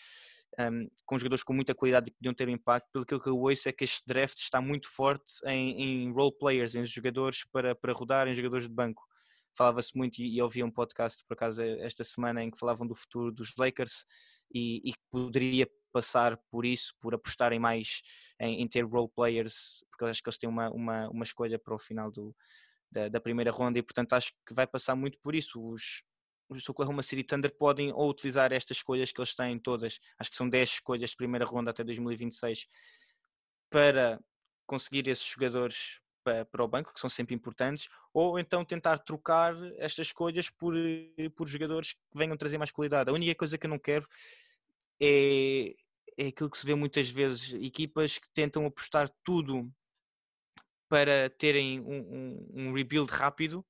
[0.60, 3.06] um, com jogadores com muita qualidade e podiam ter impacto.
[3.06, 6.76] Pelo que eu ouço é que este draft está muito forte em, em role players,
[6.76, 9.04] em jogadores para, para rodar, em jogadores de banco.
[9.58, 12.96] Falava-se muito e, e ouvi um podcast por acaso esta semana em que falavam do
[12.96, 14.06] futuro dos Lakers
[14.54, 18.02] e, e poderia passar por isso, por apostarem mais
[18.40, 21.58] em, em, ter role players, porque eu acho que eles têm uma, uma, uma escolha
[21.58, 22.36] para o final do,
[22.92, 25.62] da, da, primeira ronda e portanto acho que vai passar muito por isso.
[25.62, 26.04] Os,
[26.50, 30.36] os Oklahoma City Thunder podem ou utilizar estas escolhas que eles têm todas, acho que
[30.36, 32.68] são 10 escolhas de primeira ronda até 2026,
[33.70, 34.20] para
[34.66, 36.00] conseguir esses jogadores
[36.52, 40.74] para, o banco, que são sempre importantes, ou então tentar trocar estas escolhas por,
[41.36, 43.10] por jogadores que venham trazer mais qualidade.
[43.10, 44.08] A única coisa que eu não quero
[45.00, 45.76] é,
[46.18, 49.72] é aquilo que se vê muitas vezes, equipas que tentam apostar tudo
[50.90, 53.66] para terem um, um, um rebuild rápido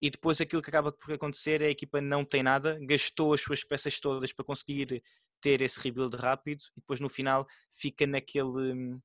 [0.00, 3.40] e depois aquilo que acaba por acontecer é a equipa não tem nada, gastou as
[3.40, 5.02] suas peças todas para conseguir
[5.40, 8.98] ter esse rebuild rápido e depois no final fica naquele,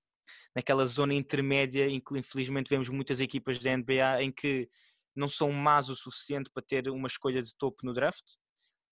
[0.55, 4.69] naquela zona intermédia em que infelizmente vemos muitas equipas da NBA em que
[5.15, 8.35] não são más o suficiente para ter uma escolha de topo no draft,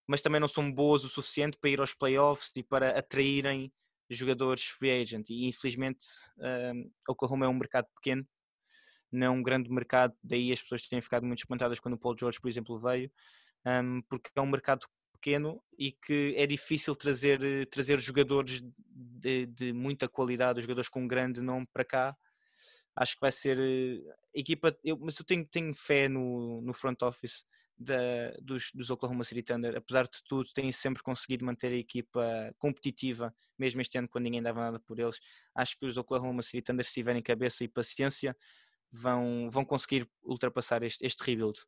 [0.08, 3.72] mas também não são boas o suficiente para ir aos playoffs e para atraírem
[4.10, 5.30] jogadores free agent.
[5.30, 6.06] E infelizmente
[6.74, 8.26] um, Oklahoma é um mercado pequeno
[9.12, 12.16] não é um grande mercado, daí as pessoas têm ficado muito espantadas quando o Paul
[12.18, 13.12] George, por exemplo, veio,
[13.66, 19.72] um, porque é um mercado pequeno e que é difícil trazer, trazer jogadores de, de
[19.72, 22.18] muita qualidade, jogadores com um grande nome para cá.
[22.96, 27.02] Acho que vai ser eh, equipa, eu, mas eu tenho, tenho fé no, no front
[27.04, 27.46] office
[27.78, 27.96] da,
[28.42, 29.78] dos, dos Oklahoma City Thunder.
[29.78, 34.42] Apesar de tudo, têm sempre conseguido manter a equipa competitiva, mesmo este ano quando ninguém
[34.42, 35.20] dava nada por eles.
[35.56, 38.36] Acho que os Oklahoma City Thunder, se tiverem cabeça e paciência,
[38.92, 41.60] vão, vão conseguir ultrapassar este, este rebuild.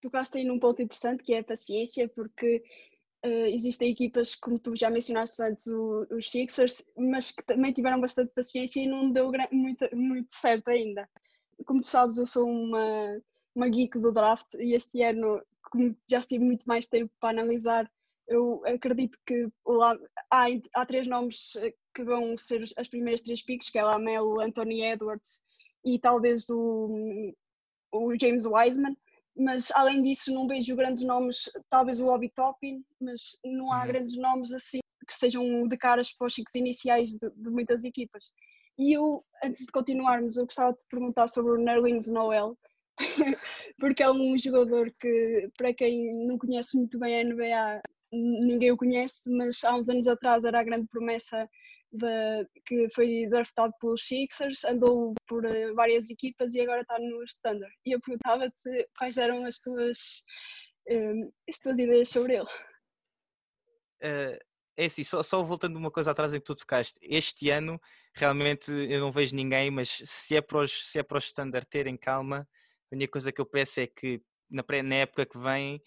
[0.00, 2.62] Tocaste aí num ponto interessante que é a paciência, porque
[3.24, 8.00] uh, existem equipas, como tu já mencionaste antes, o, os Sixers, mas que também tiveram
[8.00, 11.08] bastante paciência e não deu muito, muito certo ainda.
[11.64, 13.20] Como tu sabes, eu sou uma,
[13.54, 17.90] uma geek do draft e este ano, como já estive muito mais tempo para analisar,
[18.28, 19.96] eu acredito que lá,
[20.30, 24.40] há, há três nomes eh, que vão ser as primeiras três picks, que é Lamelo,
[24.40, 25.40] Anthony Edwards
[25.86, 27.32] e talvez o,
[27.92, 28.96] o James Wiseman,
[29.38, 33.86] mas além disso não vejo grandes nomes, talvez o Obi Toppin, mas não há uhum.
[33.86, 38.32] grandes nomes assim que sejam de caras para os ciclos iniciais de, de, muitas equipas.
[38.76, 42.58] E eu, antes de continuarmos, eu gostava de te perguntar sobre o Nerlens Noel,
[43.78, 48.76] porque é um jogador que, para quem não conhece muito bem a NBA, ninguém o
[48.76, 51.48] conhece, mas há uns anos atrás era a grande promessa
[51.96, 57.22] de, que foi draftado pelos Sixers, andou por eh, várias equipas e agora está no
[57.24, 57.72] Standard.
[57.84, 60.24] E eu perguntava-te quais eram as tuas,
[60.88, 62.48] um, as tuas ideias sobre ele.
[64.02, 64.38] Uh,
[64.76, 67.80] é assim, só, só, voltando uma coisa atrás em que tu tocaste, este ano
[68.14, 71.66] realmente eu não vejo ninguém, mas se é para os, se é para os Standard
[71.68, 72.46] terem calma,
[72.92, 75.82] a única coisa que eu peço é que na, na época que vem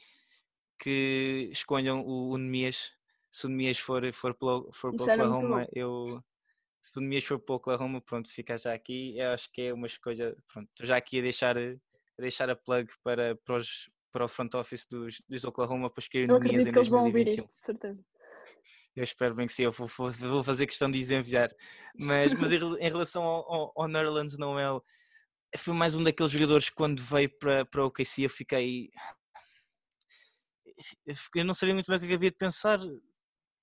[0.79, 2.91] que escolham o, o Nemias
[3.31, 6.23] se o Nemias for, for, for, for para Oklahoma, eu.
[6.81, 9.17] Se o Nemias for para Oklahoma, pronto, fica já aqui.
[9.17, 10.35] Eu acho que é uma escolha.
[10.51, 11.75] Pronto, já aqui a deixar, a
[12.17, 16.31] deixar a plug para, para, os, para o front office dos, dos Oklahoma para escolher
[16.31, 16.89] o Nemias em 2021.
[16.89, 18.03] Vão ouvir isto, certeza.
[18.95, 21.49] Eu espero bem que sim, eu vou, vou fazer questão de desenviar.
[21.95, 24.83] Mas, mas em relação ao, ao, ao Netherlands Noel,
[25.57, 28.89] foi mais um daqueles jogadores que quando veio para, para o OKC eu fiquei.
[31.35, 32.79] Eu não sabia muito bem o que havia de pensar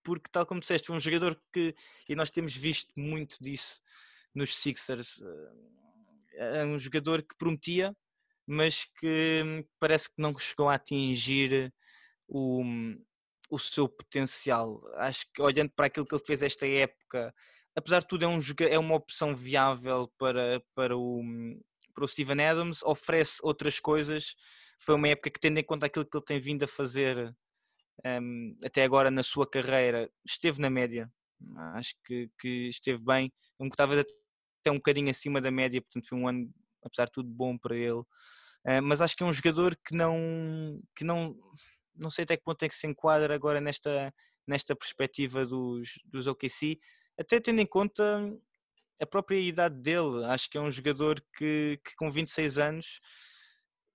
[0.06, 1.74] porque, tal como disseste, um jogador que,
[2.08, 3.82] e nós temos visto muito disso
[4.32, 5.20] nos Sixers,
[6.34, 7.92] eh, é um jogador que prometia,
[8.46, 11.74] mas que hum, parece que não chegou a atingir
[12.28, 12.62] o,
[13.50, 14.80] o seu potencial.
[14.94, 17.34] Acho que olhando para aquilo que ele fez esta época,
[17.74, 18.38] apesar de tudo, é, um,
[18.70, 21.20] é uma opção viável para, para, o,
[21.92, 24.36] para o Steven Adams, oferece outras coisas.
[24.78, 27.34] Foi uma época que, tendo em conta aquilo que ele tem vindo a fazer
[28.04, 31.10] um, até agora na sua carreira esteve na média.
[31.74, 36.18] Acho que, que esteve bem, um, talvez até um bocadinho acima da média, portanto foi
[36.18, 36.50] um ano,
[36.82, 38.00] apesar de tudo, bom para ele.
[38.66, 41.36] Uh, mas acho que é um jogador que não, que não,
[41.94, 44.12] não sei até que ponto é que se enquadra agora nesta,
[44.46, 46.78] nesta perspectiva dos, dos OKC,
[47.18, 48.02] até tendo em conta
[49.00, 50.24] a própria idade dele.
[50.26, 53.00] Acho que é um jogador que, que com 26 anos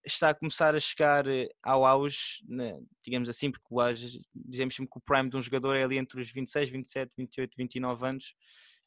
[0.03, 4.75] está a começar a chegar eh, ao auge, né, digamos assim, porque o auge, dizemos
[4.75, 8.07] sempre que o prime de um jogador é ali entre os 26, 27, 28, 29
[8.07, 8.33] anos.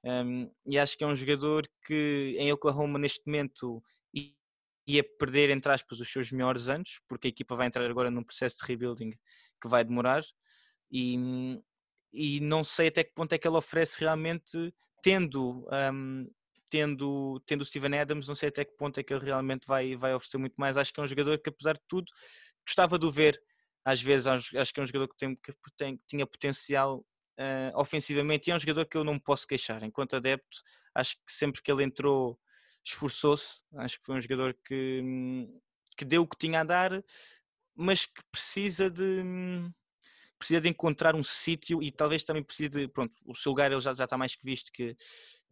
[0.05, 3.83] Um, e acho que é um jogador que em Oklahoma neste momento
[4.87, 8.23] ia perder, entre aspas, os seus melhores anos, porque a equipa vai entrar agora num
[8.23, 10.23] processo de rebuilding que vai demorar.
[10.91, 11.59] E,
[12.13, 16.31] e não sei até que ponto é que ele oferece realmente, tendo um,
[16.75, 19.95] tendo, tendo o Steven Adams, não sei até que ponto é que ele realmente vai,
[19.95, 20.77] vai oferecer muito mais.
[20.77, 22.11] Acho que é um jogador que, apesar de tudo,
[22.67, 23.41] gostava de o ver.
[23.85, 26.99] Às vezes, acho que é um jogador que, tem, que tem, tinha potencial
[27.39, 29.85] uh, ofensivamente e é um jogador que eu não me posso queixar.
[29.85, 30.63] Enquanto adepto,
[30.97, 32.37] acho que sempre que ele entrou,
[32.85, 33.63] esforçou-se.
[33.77, 35.01] Acho que foi um jogador que,
[35.97, 37.05] que deu o que tinha a dar,
[37.77, 39.23] mas que precisa de
[40.37, 43.81] precisa de encontrar um sítio e talvez também precise de, pronto, o seu lugar ele
[43.81, 44.97] já, já está mais que visto que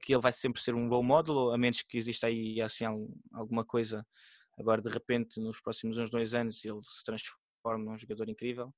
[0.02, 2.84] que ele vai sempre ser um role model, a menos que exista aí assim
[3.32, 4.04] alguma coisa
[4.58, 8.74] agora de repente nos próximos uns dois anos ele se transforme num jogador incrível.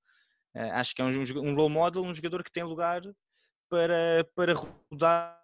[0.55, 3.03] Uh, acho que é um, um role model, um jogador que tem lugar
[3.69, 5.41] para, para rodar.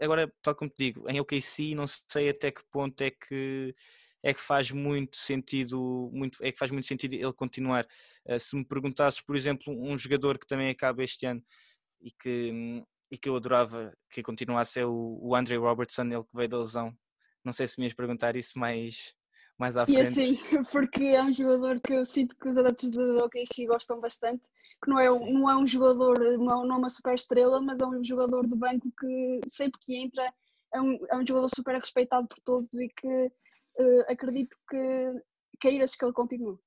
[0.00, 3.74] Agora, tal como te digo, em OKC não sei até que ponto é que
[4.22, 7.86] é que faz muito sentido, muito, é que faz muito sentido ele continuar.
[8.26, 11.42] Uh, se me perguntasses, por exemplo, um jogador que também acaba este ano
[12.00, 16.02] e que hum, e que eu adorava que continuasse a ser o, o Andre Robertson,
[16.02, 16.92] ele que veio da lesão.
[17.44, 19.14] Não sei se me ias perguntar isso mais,
[19.58, 19.98] mais à frente.
[19.98, 20.38] E assim,
[20.72, 24.42] porque é um jogador que eu sinto que os adeptos do OKC gostam bastante,
[24.82, 28.02] que não é, não é um jogador, não é uma super estrela, mas é um
[28.02, 30.32] jogador de banco que sempre que entra
[30.74, 33.26] é um, é um jogador super respeitado por todos e que
[33.78, 35.22] uh, acredito que
[35.60, 36.58] queiras que ele continue.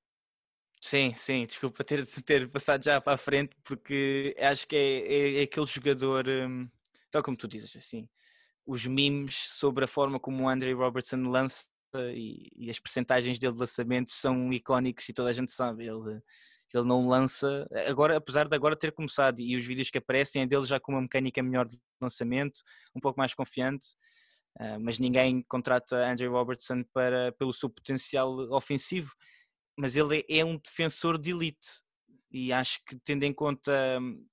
[0.82, 5.39] Sim, sim, desculpa ter, ter passado já para a frente, porque acho que é, é,
[5.42, 6.70] é aquele jogador, um,
[7.12, 8.08] tal como tu dizes, assim,
[8.65, 11.65] os memes sobre a forma como o Andre Robertson lança
[12.13, 15.88] e, e as percentagens dele de lançamentos são icónicos e toda a gente sabe.
[15.88, 16.22] Ele,
[16.74, 20.46] ele não lança, agora, apesar de agora ter começado e os vídeos que aparecem é
[20.46, 22.62] dele já com uma mecânica melhor de lançamento,
[22.96, 23.88] um pouco mais confiante,
[24.60, 29.12] uh, mas ninguém contrata Andre Robertson para, pelo seu potencial ofensivo
[29.80, 31.82] mas ele é, é um defensor de elite
[32.30, 34.28] e acho que tendo em conta hum,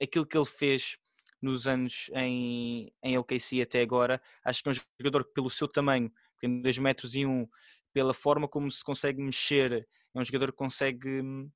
[0.00, 0.96] aquilo que ele fez
[1.42, 5.66] nos anos em, em OKC até agora, acho que é um jogador que pelo seu
[5.66, 7.48] tamanho, tem 2 metros e 1, um,
[7.92, 11.50] pela forma como se consegue mexer, é um jogador que consegue, hum,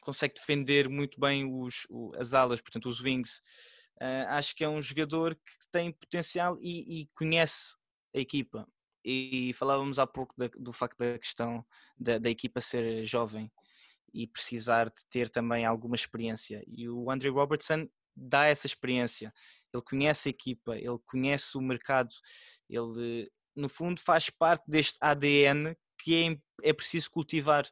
[0.00, 1.86] consegue defender muito bem os,
[2.18, 3.40] as alas, portanto os wings.
[4.00, 7.76] Uh, acho que é um jogador que tem potencial e, e conhece
[8.12, 8.66] a equipa
[9.04, 11.64] e falávamos há pouco da, do facto da questão
[11.98, 13.50] da, da, equipa ser jovem
[14.14, 16.62] e precisar de ter também alguma experiência.
[16.66, 19.32] E o Andre Robertson dá essa experiência.
[19.72, 22.14] Ele conhece a equipa, ele conhece o mercado,
[22.68, 27.66] ele, no fundo, faz parte deste ADN que é, é preciso cultivar.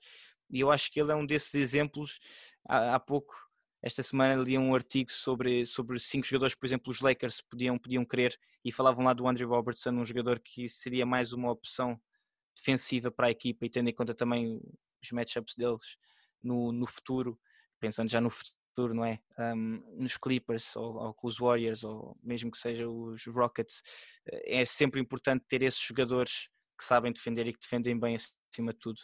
[0.51, 2.19] E eu acho que ele é um desses exemplos.
[2.67, 3.35] Há, há pouco
[3.83, 8.05] esta semana li um artigo sobre, sobre cinco jogadores, por exemplo, os Lakers podiam, podiam
[8.05, 12.01] querer e falavam lá do Andrew Robertson, um jogador que seria mais uma opção
[12.55, 14.61] defensiva para a equipa e tendo em conta também
[15.03, 15.97] os matchups deles
[16.43, 17.39] no, no futuro,
[17.79, 19.19] pensando já no futuro, não é?
[19.39, 23.83] Um, nos Clippers ou, ou, com os Warriors ou mesmo que seja os Rockets,
[24.27, 28.73] eh, é sempre importante ter esses jogadores que sabem defender e que defendem bem acima
[28.73, 29.01] de tudo.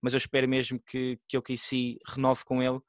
[0.00, 2.80] Mas eu espero mesmo que, que o KC renove com ele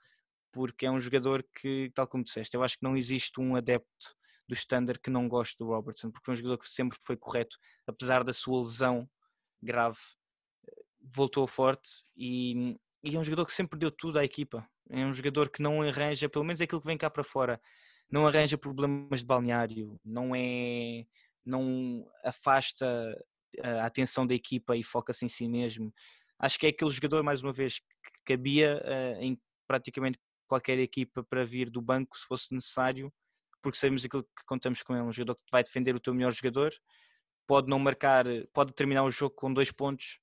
[0.51, 4.15] porque é um jogador que, tal como disseste, eu acho que não existe um adepto
[4.47, 7.57] do Standard que não goste do Robertson, porque foi um jogador que sempre foi correto,
[7.87, 9.09] apesar da sua lesão
[9.61, 9.99] grave,
[10.99, 14.67] voltou forte e, e é um jogador que sempre deu tudo à equipa.
[14.89, 17.61] É um jogador que não arranja, pelo menos é aquilo que vem cá para fora,
[18.09, 21.05] não arranja problemas de balneário, não é,
[21.45, 22.85] não afasta
[23.63, 25.93] a atenção da equipa e foca-se em si mesmo.
[26.37, 30.19] Acho que é aquele jogador, mais uma vez, que cabia uh, em praticamente
[30.51, 33.09] qualquer equipa para vir do banco se fosse necessário,
[33.61, 36.33] porque sabemos aquilo que contamos com ele, um jogador que vai defender o teu melhor
[36.33, 36.73] jogador,
[37.47, 40.19] pode não marcar, pode terminar o jogo com dois pontos,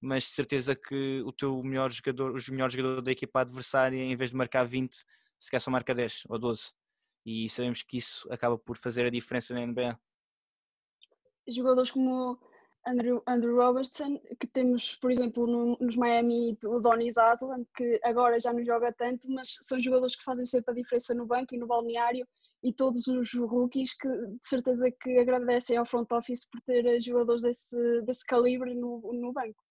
[0.00, 4.16] mas de certeza que o teu melhor jogador, o melhor jogador da equipa adversária, em
[4.16, 4.96] vez de marcar 20,
[5.38, 6.72] se quer só marca 10 ou 12.
[7.26, 9.98] E sabemos que isso acaba por fazer a diferença na NBA.
[11.48, 12.40] Jogadores como
[12.86, 18.38] Andrew, Andrew Robertson, que temos, por exemplo, no, nos Miami o Donny Zasland, que agora
[18.38, 21.58] já não joga tanto, mas são jogadores que fazem sempre a diferença no banco e
[21.58, 22.26] no balneário,
[22.62, 27.42] e todos os rookies que de certeza que agradecem ao front office por ter jogadores
[27.42, 29.62] desse, desse calibre no, no banco.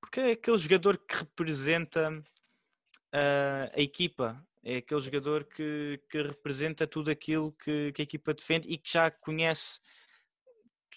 [0.00, 6.86] Porque é aquele jogador que representa uh, a equipa, é aquele jogador que, que representa
[6.86, 9.80] tudo aquilo que, que a equipa defende e que já conhece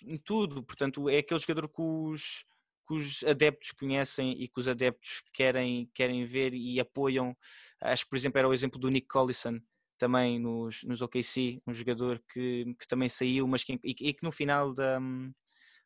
[0.05, 0.63] em tudo.
[0.63, 2.45] Portanto, é aquele jogador que os,
[2.87, 7.35] que os adeptos conhecem e que os adeptos querem, querem ver e apoiam.
[7.81, 9.59] Acho que, por exemplo, era o exemplo do Nick Collison,
[9.97, 14.23] também nos, nos OKC, um jogador que, que também saiu, mas que, e, e que
[14.23, 14.99] no final da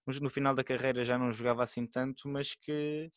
[0.07, 3.11] no final da carreira já não jogava assim tanto, mas que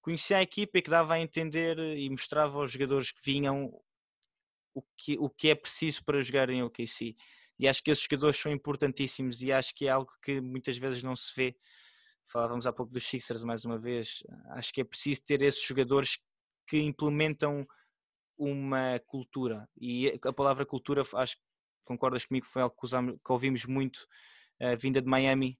[0.00, 3.72] conhecia a equipa e que dava a entender e mostrava aos jogadores que vinham
[4.74, 7.16] o que, o que é preciso para jogar em OKC
[7.58, 11.02] e acho que esses jogadores são importantíssimos e acho que é algo que muitas vezes
[11.02, 11.56] não se vê.
[12.30, 14.22] Falávamos há pouco dos Sixers mais uma vez.
[14.50, 16.18] Acho que é preciso ter esses jogadores
[16.68, 17.66] que implementam
[18.36, 21.42] uma cultura e a palavra cultura, acho que
[21.84, 24.06] concordas comigo, foi algo que, usamos, que ouvimos muito
[24.60, 25.58] uh, vinda de Miami,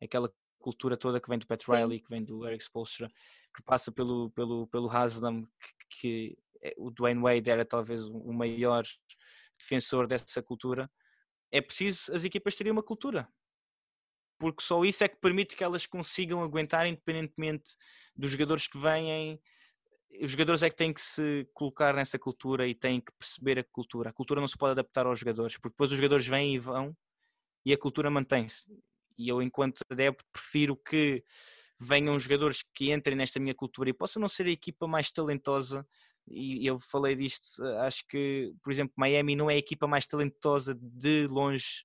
[0.00, 1.72] aquela cultura toda que vem do Pat Sim.
[1.72, 3.10] Riley, que vem do Eric Spoelstra,
[3.54, 8.32] que passa pelo, pelo, pelo Haslam, que, que é, o Dwayne Wade era talvez o
[8.32, 8.84] maior
[9.58, 10.90] defensor dessa cultura
[11.54, 13.28] é preciso as equipas terem uma cultura.
[14.40, 17.76] Porque só isso é que permite que elas consigam aguentar independentemente
[18.16, 19.40] dos jogadores que vêm.
[20.20, 23.64] Os jogadores é que têm que se colocar nessa cultura e têm que perceber a
[23.64, 24.10] cultura.
[24.10, 26.96] A cultura não se pode adaptar aos jogadores, porque depois os jogadores vêm e vão
[27.64, 28.68] e a cultura mantém-se.
[29.16, 31.22] E eu, enquanto adepto, prefiro que
[31.78, 35.86] venham jogadores que entrem nesta minha cultura e possam não ser a equipa mais talentosa
[36.26, 40.74] e eu falei disto, acho que, por exemplo, Miami não é a equipa mais talentosa
[40.74, 41.84] de longe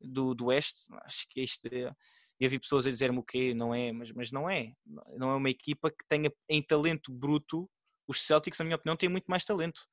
[0.00, 1.94] do, do Oeste, acho que isto é,
[2.38, 4.74] eu vi pessoas a dizer-me o quê, não é, mas, mas não é,
[5.16, 7.70] não é uma equipa que tenha em talento bruto,
[8.06, 9.86] os Celtics, na minha opinião, têm muito mais talento.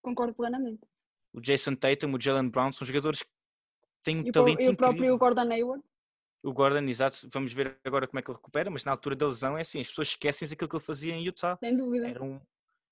[0.00, 0.80] Concordo plenamente.
[1.32, 3.30] O Jason Tatum, o Jalen Brown são jogadores que
[4.02, 5.84] têm um e talento E o próprio Gordon Hayward.
[6.42, 9.26] O Gordon, exato, vamos ver agora como é que ele recupera, mas na altura da
[9.26, 11.58] lesão é assim, as pessoas esquecem-se aquilo que ele fazia em Utah.
[11.58, 12.08] Sem dúvida.
[12.08, 12.40] Era, um,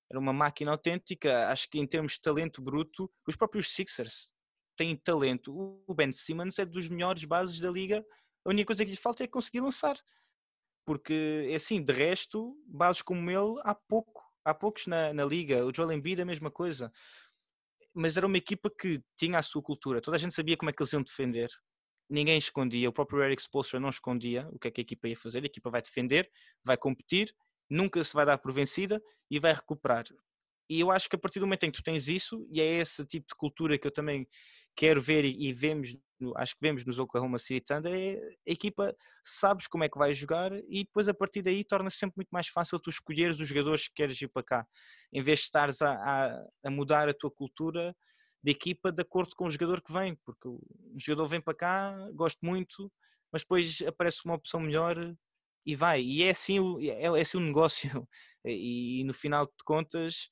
[0.09, 4.31] era uma máquina autêntica, acho que em termos de talento bruto, os próprios Sixers
[4.75, 5.53] têm talento.
[5.87, 8.03] O Ben Simmons é dos melhores bases da liga,
[8.45, 9.99] a única coisa que lhe falta é conseguir lançar.
[10.85, 15.63] Porque, é assim, de resto, bases como ele, há pouco, há poucos na, na liga.
[15.65, 16.91] O Joel Embiid, a mesma coisa.
[17.93, 20.73] Mas era uma equipa que tinha a sua cultura, toda a gente sabia como é
[20.73, 21.49] que eles iam defender,
[22.09, 25.17] ninguém escondia, o próprio Eric Spoelstra não escondia o que é que a equipa ia
[25.17, 26.29] fazer, a equipa vai defender,
[26.63, 27.35] vai competir,
[27.69, 30.05] nunca se vai dar por vencida e vai recuperar.
[30.69, 32.79] E eu acho que a partir do momento em que tu tens isso, e é
[32.79, 34.27] esse tipo de cultura que eu também
[34.75, 35.97] quero ver e, vemos,
[36.35, 40.13] acho que vemos nos Oklahoma City Thunder, é a equipa sabes como é que vai
[40.13, 43.87] jogar e depois a partir daí torna-se sempre muito mais fácil tu escolheres os jogadores
[43.87, 44.67] que queres ir para cá.
[45.11, 47.95] Em vez de estares a, a, a mudar a tua cultura,
[48.43, 50.61] de equipa de acordo com o jogador que vem, porque o
[50.97, 52.91] jogador vem para cá, gosto muito,
[53.31, 54.95] mas depois aparece uma opção melhor
[55.65, 56.01] e vai.
[56.01, 57.89] E é assim o, é, é assim o negócio.
[58.45, 60.29] E, e no final de contas,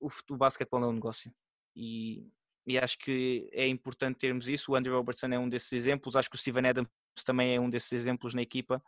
[0.00, 1.30] o, o basquetebol é um negócio.
[1.76, 2.26] E,
[2.66, 4.72] e acho que é importante termos isso.
[4.72, 6.88] O Andrew Robertson é um desses exemplos, acho que o Steven Adams
[7.22, 8.82] também é um desses exemplos na equipa.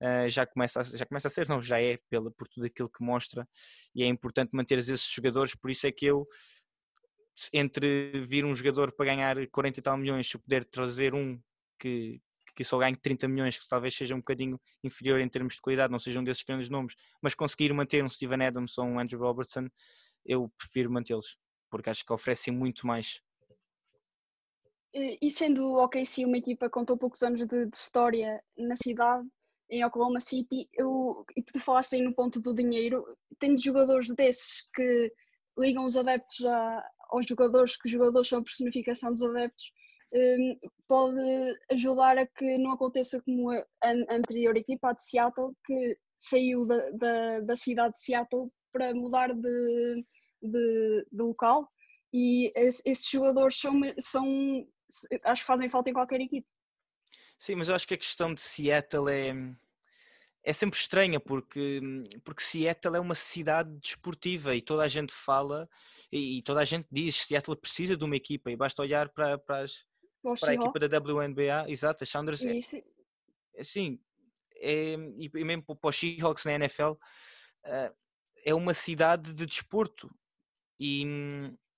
[0.00, 2.88] Uh, já, começa a, já começa a ser, não, já é pela, por tudo aquilo
[2.88, 3.48] que mostra
[3.94, 6.28] e é importante manter esses jogadores, por isso é que eu
[7.52, 11.40] entre vir um jogador para ganhar 40 e tal milhões, se puder trazer um
[11.78, 12.20] que,
[12.56, 15.92] que só ganhe 30 milhões, que talvez seja um bocadinho inferior em termos de qualidade,
[15.92, 19.68] não sejam desses grandes nomes, mas conseguir manter um Steven Adams ou um Andrew Robertson,
[20.24, 21.38] eu prefiro mantê-los,
[21.70, 23.20] porque acho que oferecem muito mais.
[24.94, 29.28] E sendo o OKC uma equipa com tão poucos anos de, de história na cidade,
[29.68, 33.04] em Oklahoma City, eu, e tu falaste aí no ponto do dinheiro,
[33.38, 35.12] tendo jogadores desses que
[35.58, 39.85] ligam os adeptos a, aos jogadores, que os jogadores são a personificação dos adeptos, um,
[40.88, 43.64] pode ajudar a que não aconteça como a,
[44.10, 49.34] anterior equipa, a de Seattle, que saiu da, da, da cidade de Seattle para mudar
[49.34, 50.04] de,
[50.42, 51.68] de, de local
[52.12, 54.66] e esses jogadores são, são,
[55.24, 56.46] acho que fazem falta em qualquer equipe.
[57.38, 59.34] Sim, mas eu acho que a questão de Seattle é,
[60.42, 61.80] é sempre estranha porque,
[62.24, 65.68] porque Seattle é uma cidade desportiva e toda a gente fala
[66.10, 69.08] e, e, toda a gente diz que Seattle precisa de uma equipa e basta olhar
[69.10, 69.84] para, para, as,
[70.34, 72.58] para a equipa da WNBA, exato, a Sounders é,
[73.58, 74.00] assim,
[74.56, 76.92] é, e mesmo para os Seahawks na NFL
[77.64, 77.92] eh,
[78.44, 80.10] é uma cidade de desporto.
[80.78, 81.04] E,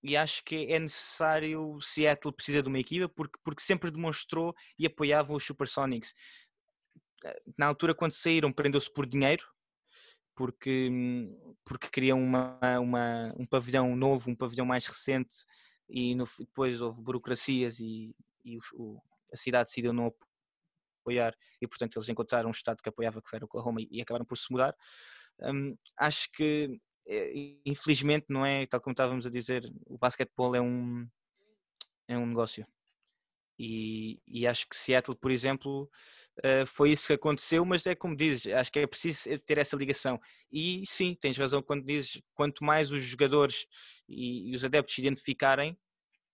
[0.02, 4.86] e acho que é necessário Seattle precisa de uma equipa porque, porque sempre demonstrou e
[4.86, 6.14] apoiava os Supersonics.
[7.24, 9.46] Eh, na altura quando saíram prendeu-se por dinheiro
[10.38, 10.88] porque,
[11.64, 15.34] porque queriam uma, uma, um pavilhão novo, um pavilhão mais recente
[15.88, 18.14] e no, depois houve burocracias e,
[18.44, 20.12] e o, o, a cidade decidiu não
[21.02, 24.24] apoiar e portanto eles encontraram um estado que apoiava que era Oklahoma e, e acabaram
[24.24, 24.74] por se mudar.
[25.40, 30.60] Um, acho que eh, infelizmente não é, tal como estávamos a dizer, o basquetebol é
[30.60, 31.08] um,
[32.08, 32.66] é um negócio
[33.58, 35.90] e, e acho que Seattle, por exemplo,
[36.38, 39.76] uh, foi isso que aconteceu, mas é como dizes, acho que é preciso ter essa
[39.76, 40.20] ligação.
[40.52, 43.66] E sim, tens razão quando dizes, quanto mais os jogadores
[44.08, 45.76] e, e os adeptos se identificarem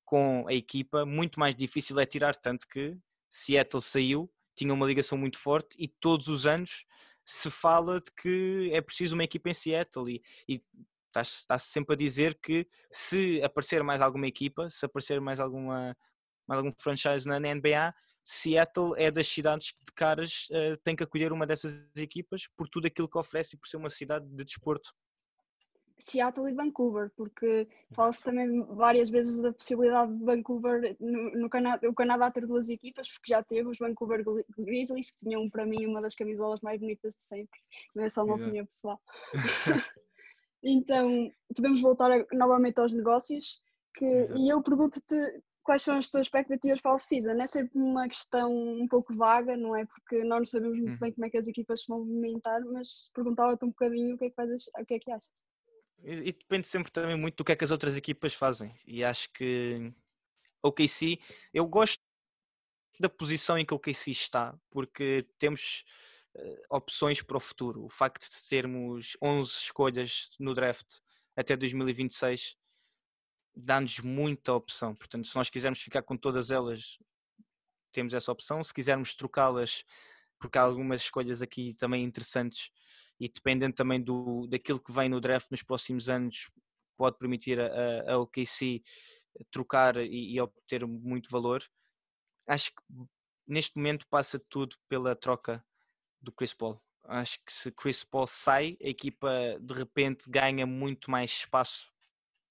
[0.05, 2.97] com a equipa, muito mais difícil é tirar, tanto que
[3.29, 6.85] Seattle saiu, tinha uma ligação muito forte e todos os anos
[7.25, 10.63] se fala de que é preciso uma equipa em Seattle e, e
[11.17, 15.97] está-se sempre a dizer que se aparecer mais alguma equipa, se aparecer mais alguma
[16.47, 20.95] mais algum franchise na, na NBA, Seattle é das cidades que de caras uh, tem
[20.95, 24.27] que acolher uma dessas equipas por tudo aquilo que oferece e por ser uma cidade
[24.27, 24.95] de desporto.
[25.99, 31.89] Seattle e Vancouver, porque fala-se também várias vezes da possibilidade de Vancouver, no, no Canadá,
[31.89, 34.25] o Canadá ter duas equipas, porque já teve os Vancouver
[34.59, 37.61] Grizzlies, que tinham para mim uma das camisolas mais bonitas de sempre,
[37.95, 39.01] não é só uma opinião pessoal.
[40.63, 43.63] então, podemos voltar a, novamente aos negócios,
[43.95, 47.41] que, e eu pergunto-te quais são as tuas expectativas para a off-season?
[47.41, 49.87] É sempre uma questão um pouco vaga, não é?
[49.87, 51.15] Porque nós não sabemos muito bem uhum.
[51.15, 54.29] como é que as equipas se vão movimentar, mas perguntava-te um bocadinho o que é
[54.29, 55.45] que, fazes, o que, é que achas.
[56.05, 58.75] E, depende sempre também muito do que é que as outras equipas fazem.
[58.87, 59.93] E acho que
[60.63, 61.19] o OKC,
[61.53, 62.03] eu gosto
[63.01, 65.85] da posição em que o OKC está, porque temos
[66.35, 67.85] uh, opções para o futuro.
[67.85, 70.99] O facto de termos 11 escolhas no draft
[71.37, 72.57] até 2026
[73.57, 74.95] dá-nos muita opção.
[74.95, 76.99] Portanto, se nós quisermos ficar com todas elas,
[77.93, 78.63] temos essa opção.
[78.63, 79.85] Se quisermos trocá-las,
[80.45, 82.71] porque há algumas escolhas aqui também interessantes
[83.19, 86.51] e dependendo também do, daquilo que vem no draft nos próximos anos,
[86.99, 88.83] pode permitir a, a OKC
[89.51, 91.65] trocar e, e, obter muito valor.
[92.47, 92.83] Acho que
[93.47, 95.65] neste momento passa tudo pela troca
[96.21, 96.79] do Chris Paul.
[97.05, 101.91] Acho que se Chris Paul sai, a equipa de repente ganha muito mais espaço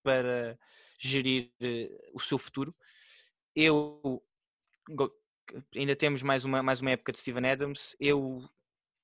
[0.02, 0.58] para
[0.98, 2.76] gerir uh, o seu futuro.
[3.56, 4.02] Eu
[5.76, 7.96] ainda temos mais uma, mais uma época de Steven Adams.
[8.00, 8.48] Eu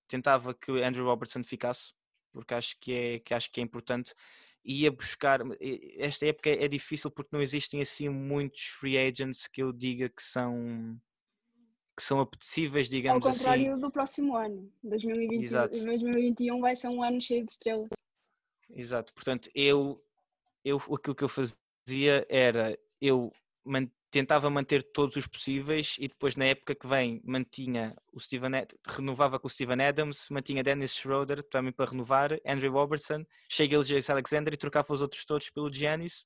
[0.07, 1.93] tentava que Andrew Robertson ficasse,
[2.31, 4.13] porque acho que é, que acho que é importante.
[4.63, 5.39] Ia buscar.
[5.97, 10.21] Esta época é difícil porque não existem assim muitos free agents que eu diga que
[10.21, 10.99] são
[11.95, 13.29] que são apetecíveis, digamos assim.
[13.29, 13.81] Ao contrário assim.
[13.81, 15.83] do próximo ano, 2020, Exato.
[15.83, 17.89] 2021 vai ser um ano cheio de estrelas.
[18.69, 20.01] Exato, portanto, eu,
[20.63, 23.33] eu aquilo que eu fazia era eu
[24.11, 28.51] tentava manter todos os possíveis e depois na época que vem mantinha o Steven
[28.87, 34.11] renovava com o Steven Adams, mantinha Dennis Schroeder também para renovar, Andrew Robertson, chega Jace
[34.11, 36.25] Alexander e trocava os outros todos pelo Giannis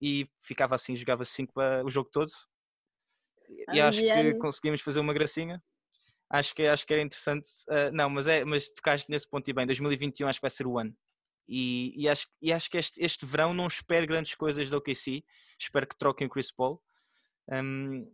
[0.00, 2.30] e ficava assim, jogava 5 para o jogo todo
[3.72, 5.62] e acho que conseguimos fazer uma gracinha.
[6.30, 7.48] Acho que, acho que era interessante.
[7.68, 9.66] Uh, não, mas, é, mas tocaste nesse ponto e bem.
[9.66, 10.94] 2021 acho que vai ser o ano.
[11.48, 15.24] E, e, acho, e acho que este, este verão não espero grandes coisas da OKC.
[15.58, 16.82] Espero que troquem o Chris Paul.
[17.50, 18.10] Um,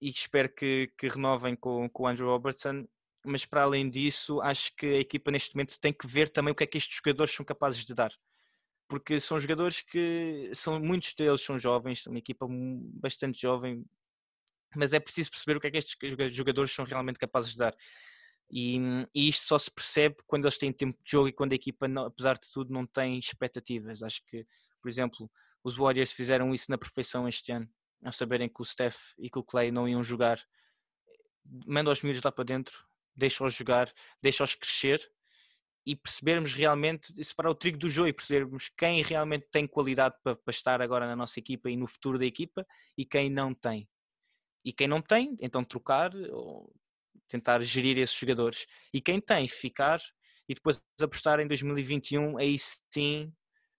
[0.00, 2.86] e espero que, que renovem com, com o Andrew Robertson.
[3.24, 6.54] Mas para além disso, acho que a equipa neste momento tem que ver também o
[6.54, 8.12] que é que estes jogadores são capazes de dar.
[8.88, 13.84] Porque são jogadores que são muitos deles são jovens, uma equipa bastante jovem,
[14.74, 15.96] mas é preciso perceber o que é que estes
[16.34, 17.74] jogadores são realmente capazes de dar.
[18.50, 18.78] E,
[19.14, 21.86] e, isto só se percebe quando eles têm tempo de jogo e quando a equipa,
[21.86, 24.02] não, apesar de tudo, não tem expectativas.
[24.02, 24.46] Acho que,
[24.80, 25.30] por exemplo,
[25.62, 27.68] os Warriors fizeram isso na perfeição este ano,
[28.04, 30.40] ao saberem que o Steph e que o Clay não iam jogar.
[31.66, 32.84] Manda os miúdos lá para dentro,
[33.14, 33.92] deixa-os jogar,
[34.22, 35.00] deixa-os crescer
[35.86, 40.36] e percebermos realmente, separar o trigo do jogo e percebermos quem realmente tem qualidade para,
[40.36, 43.88] para estar agora na nossa equipa e no futuro da equipa e quem não tem
[44.64, 46.72] e quem não tem, então trocar ou
[47.28, 48.66] tentar gerir esses jogadores.
[48.92, 49.98] E quem tem, ficar
[50.48, 52.56] e depois apostar em 2021, aí
[52.92, 53.32] sim,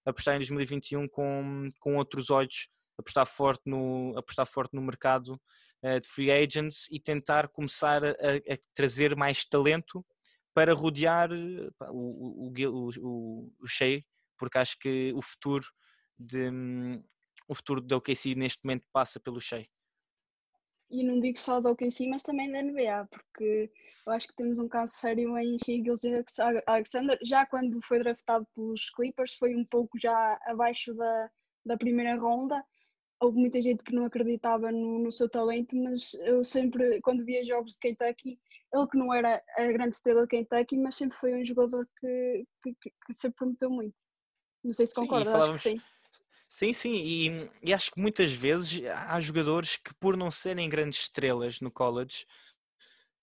[0.06, 2.68] apostar em 2021 com, com outros olhos,
[3.00, 5.40] apostar forte no, apostar forte no mercado
[5.84, 10.06] uh, de free agents e tentar começar a, a, trazer mais talento
[10.54, 14.04] para rodear o, o, o, o, o Shea,
[14.38, 15.66] porque acho que o futuro
[16.18, 16.50] de,
[17.48, 19.66] o futuro da OKC neste momento passa pelo Shea.
[20.92, 23.72] E não digo só da OKC, mas também da NBA, porque
[24.08, 25.84] eu acho que temos um caso sério em Shea
[26.66, 31.30] Alexander, já quando foi draftado pelos Clippers, foi um pouco já abaixo da,
[31.64, 32.64] da primeira ronda,
[33.20, 37.44] houve muita gente que não acreditava no, no, seu talento, mas eu sempre, quando via
[37.44, 38.40] jogos de Kentucky,
[38.74, 42.46] ele que não era a grande estrela de Kentucky, mas sempre foi um jogador que,
[42.64, 44.00] que, que se prometeu muito.
[44.64, 45.82] Não sei se concorda, acho que sim.
[46.52, 51.02] Sim, sim, e, e, acho que muitas vezes há jogadores que, por não serem grandes
[51.02, 52.26] estrelas no college,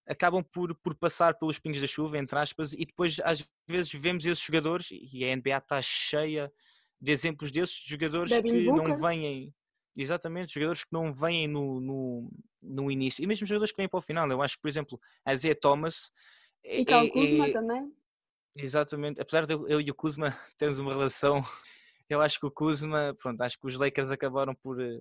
[0.06, 4.24] acabam por, por passar pelos pingos da chuva, entre aspas, e depois às vezes vemos
[4.24, 6.52] esses jogadores, e a NBA está cheia
[7.00, 8.88] de exemplos desses jogadores Devin que Booker.
[8.88, 9.52] não vêm,
[9.96, 12.30] exatamente, jogadores que não vêm no, no,
[12.62, 14.30] no, início, e mesmo jogadores que vêm para o final.
[14.30, 16.12] Eu acho que, por exemplo, a Zé Thomas.
[16.64, 17.92] E é, o Kuzma é, também.
[18.56, 21.42] Exatamente, apesar de eu, eu e o Kuzma termos uma relação
[22.08, 25.00] eu acho que o Kuzma, pronto, acho que os Lakers acabaram por, eh,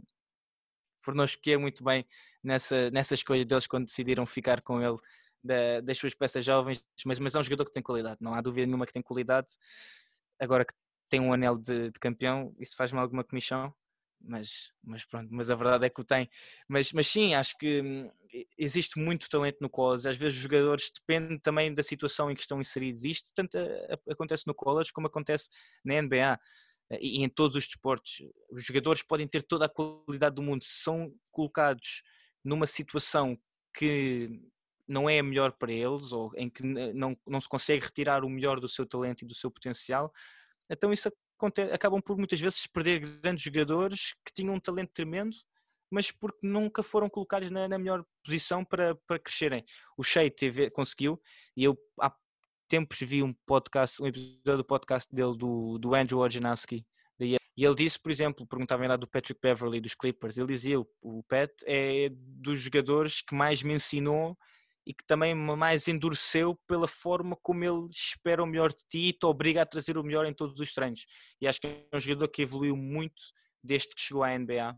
[1.03, 2.05] por não escolher muito bem
[2.43, 4.97] nessa, nessa escolha deles quando decidiram ficar com ele
[5.43, 8.41] da, das suas peças jovens, mas, mas é um jogador que tem qualidade, não há
[8.41, 9.47] dúvida nenhuma que tem qualidade.
[10.39, 10.73] Agora que
[11.09, 13.73] tem um anel de, de campeão, isso faz-me alguma comissão,
[14.28, 16.30] mas, mas pronto, mas a verdade é que o tem.
[16.67, 18.11] Mas, mas sim, acho que hum,
[18.57, 20.07] existe muito talento no college.
[20.07, 23.05] Às vezes os jogadores dependem também da situação em que estão inseridos.
[23.05, 23.57] Isto tanto
[24.09, 25.49] acontece no college como acontece
[25.84, 26.39] na NBA
[26.99, 28.21] e em todos os desportos.
[28.51, 32.03] Os jogadores podem ter toda a qualidade do mundo, se são colocados
[32.43, 33.38] numa situação
[33.76, 34.30] que
[34.88, 38.30] não é a melhor para eles ou em que não, não se consegue retirar o
[38.30, 40.11] melhor do seu talento e do seu potencial,
[40.69, 41.11] então isso
[41.71, 45.36] acabam por muitas vezes perder grandes jogadores que tinham um talento tremendo,
[45.91, 49.63] mas porque nunca foram colocados na, na melhor posição para, para crescerem.
[49.97, 51.21] O Shea teve, conseguiu,
[51.55, 52.13] e eu há
[52.67, 56.86] tempos vi um podcast, um episódio do podcast dele do, do Andrew Wojnarowski
[57.57, 61.23] e ele disse, por exemplo, perguntavam lá do Patrick Beverly dos Clippers, ele dizia, o
[61.23, 64.38] Pat é dos jogadores que mais me ensinou
[64.86, 69.13] e que também mais endureceu pela forma como ele espera o melhor de ti e
[69.13, 71.05] te obriga a trazer o melhor em todos os treinos.
[71.41, 73.21] E acho que é um jogador que evoluiu muito
[73.63, 74.77] desde que chegou à NBA.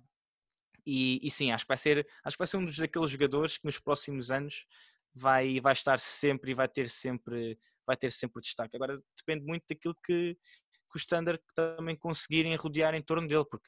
[0.85, 3.57] E, e sim, acho que vai ser, acho que vai ser um dos daqueles jogadores
[3.57, 4.65] que nos próximos anos
[5.13, 8.75] vai, vai estar sempre e vai ter sempre vai ter sempre destaque.
[8.75, 13.67] Agora depende muito daquilo que, que o Standard também conseguirem rodear em torno dele, porque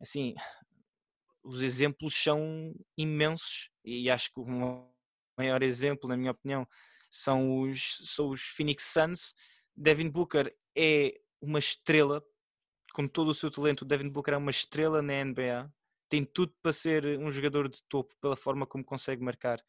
[0.00, 0.34] assim
[1.42, 4.88] os exemplos são imensos e acho que uma
[5.36, 6.66] maior exemplo, na minha opinião,
[7.10, 9.34] são os, são os Phoenix Suns.
[9.74, 12.22] Devin Booker é uma estrela,
[12.92, 13.84] com todo o seu talento.
[13.84, 15.70] Devin Booker é uma estrela na NBA,
[16.08, 19.60] tem tudo para ser um jogador de topo pela forma como consegue marcar,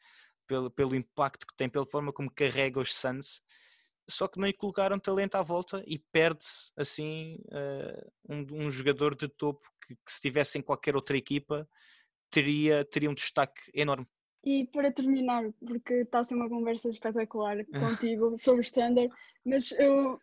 [0.46, 3.42] pelo, pelo impacto que tem, pela forma como carrega os Suns.
[4.10, 9.14] Só que não lhe colocaram talento à volta e perde-se assim uh, um, um, jogador
[9.14, 11.68] de topo que, que, se estivesse em qualquer outra equipa
[12.30, 14.06] teria, teria um destaque enorme.
[14.50, 17.56] E para terminar, porque está a ser uma conversa espetacular
[18.08, 19.12] contigo sobre o standard,
[19.44, 20.18] mas eu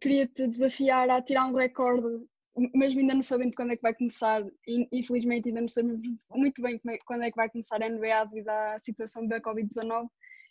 [0.00, 2.26] queria te desafiar a tirar um recorde
[2.74, 4.44] mesmo ainda não sabendo quando é que vai começar,
[4.90, 6.00] infelizmente ainda não sabemos
[6.34, 10.08] muito bem é, quando é que vai começar a NBA devido à situação da Covid-19,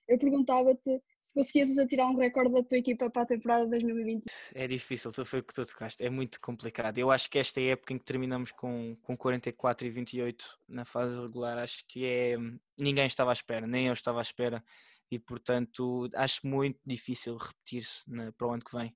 [0.08, 4.24] eu perguntava-te se conseguias atirar um recorde da tua equipa para a temporada 2020.
[4.56, 6.98] É difícil, foi o que tu tocaste, é muito complicado.
[6.98, 11.20] Eu acho que esta época em que terminamos com, com 44 e 28 na fase
[11.20, 12.38] regular, acho que é.
[12.80, 14.64] Ninguém estava à espera, nem eu estava à espera,
[15.12, 18.06] e portanto acho muito difícil repetir-se
[18.38, 18.96] para o ano que vem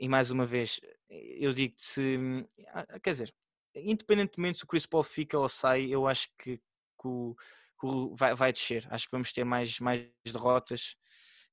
[0.00, 0.80] e mais uma vez,
[1.10, 2.18] eu digo se.
[2.68, 3.34] Ah, quer dizer,
[3.74, 7.36] independentemente se o Chris Paul fica ou sai, eu acho que, que, o,
[7.80, 8.86] que vai, vai descer.
[8.90, 10.96] Acho que vamos ter mais, mais derrotas.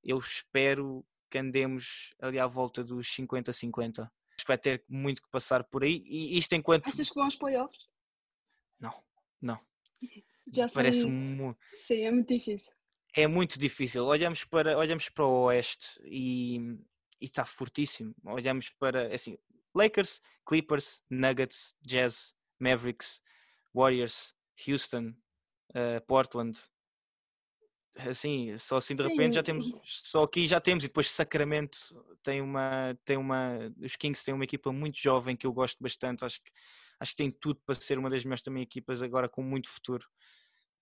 [0.03, 3.99] Eu espero que andemos ali à volta dos 50-50.
[3.99, 6.03] Acho que vai ter muito que passar por aí.
[6.05, 6.87] E isto enquanto.
[6.87, 7.87] Achas que vão aos playoffs?
[8.79, 8.93] Não,
[9.41, 9.59] não.
[10.53, 11.09] Já Parece são...
[11.09, 11.59] muito.
[11.71, 12.73] Sim, é muito difícil.
[13.13, 14.05] É muito difícil.
[14.05, 16.77] Olhamos para, olhamos para o Oeste e
[17.19, 18.15] e está fortíssimo.
[18.23, 19.37] Olhamos para assim,
[19.75, 23.21] Lakers, Clippers, Nuggets, Jazz, Mavericks,
[23.73, 24.33] Warriors,
[24.67, 25.15] Houston,
[25.71, 26.57] uh, Portland.
[27.97, 29.09] Assim, só assim de Sim.
[29.09, 31.79] repente já temos, só aqui já temos, e depois Sacramento
[32.21, 36.23] tem uma, tem uma, os Kings têm uma equipa muito jovem que eu gosto bastante,
[36.23, 36.51] acho que,
[36.99, 40.05] acho que tem tudo para ser uma das melhores também equipas agora com muito futuro.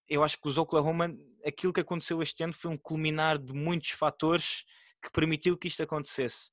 [0.07, 1.15] Eu acho que os Oklahoma,
[1.45, 4.65] aquilo que aconteceu este ano foi um culminar de muitos fatores
[5.01, 6.51] que permitiu que isto acontecesse.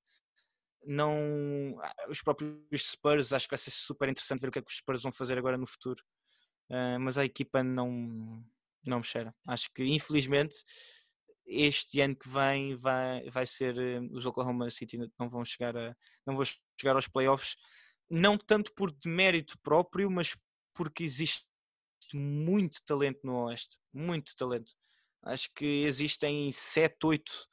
[0.84, 4.62] Não, ah, os próprios Spurs, acho que vai ser super interessante ver o que é
[4.62, 6.02] que os Spurs vão fazer agora no futuro,
[6.72, 8.42] uh, mas a equipa não,
[8.84, 9.34] não me cheira.
[9.46, 10.56] Acho que infelizmente
[11.46, 15.94] este ano que vem vai, vai ser uh, os Oklahoma City não vão chegar a
[16.26, 16.44] não vão
[16.80, 17.56] chegar aos playoffs,
[18.08, 20.36] não tanto por demérito próprio, mas
[20.74, 21.46] porque existe
[22.14, 24.72] muito talento no Oeste, muito talento.
[25.22, 27.48] Acho que existem 7, 8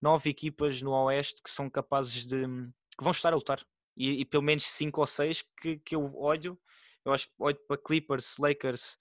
[0.00, 2.46] nove equipas no Oeste que são capazes de.
[2.96, 3.64] que vão estar a lutar.
[3.96, 6.58] E, e pelo menos cinco ou seis que, que eu olho.
[7.04, 8.98] Eu acho olho para Clippers, Lakers,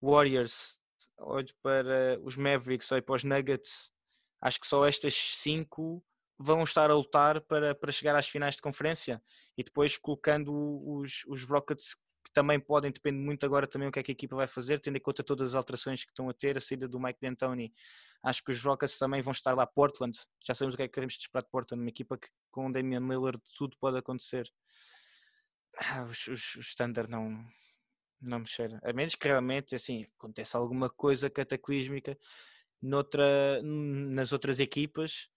[0.00, 0.78] Warriors,
[1.18, 3.92] olho para os Mavericks, olho para os Nuggets.
[4.40, 6.04] Acho que só estas cinco
[6.38, 9.22] vão estar a lutar para, para chegar às finais de conferência
[9.58, 10.52] e depois colocando
[10.86, 11.94] os, os Rockets
[12.24, 14.78] que também podem, depende muito agora também o que é que a equipa vai fazer,
[14.78, 17.72] tendo em conta todas as alterações que estão a ter, a saída do Mike D'Antoni.
[18.22, 19.66] Acho que os Rockets também vão estar lá.
[19.66, 22.70] Portland, já sabemos o que é que queremos esperar de Portland, uma equipa que com
[22.70, 24.50] Damian Miller tudo pode acontecer.
[25.80, 27.42] Ah, os, os, os Standard não,
[28.20, 28.78] não me cheira.
[28.84, 32.16] A menos que realmente, assim, aconteça alguma coisa cataclísmica
[32.82, 35.28] noutra, nas outras equipas,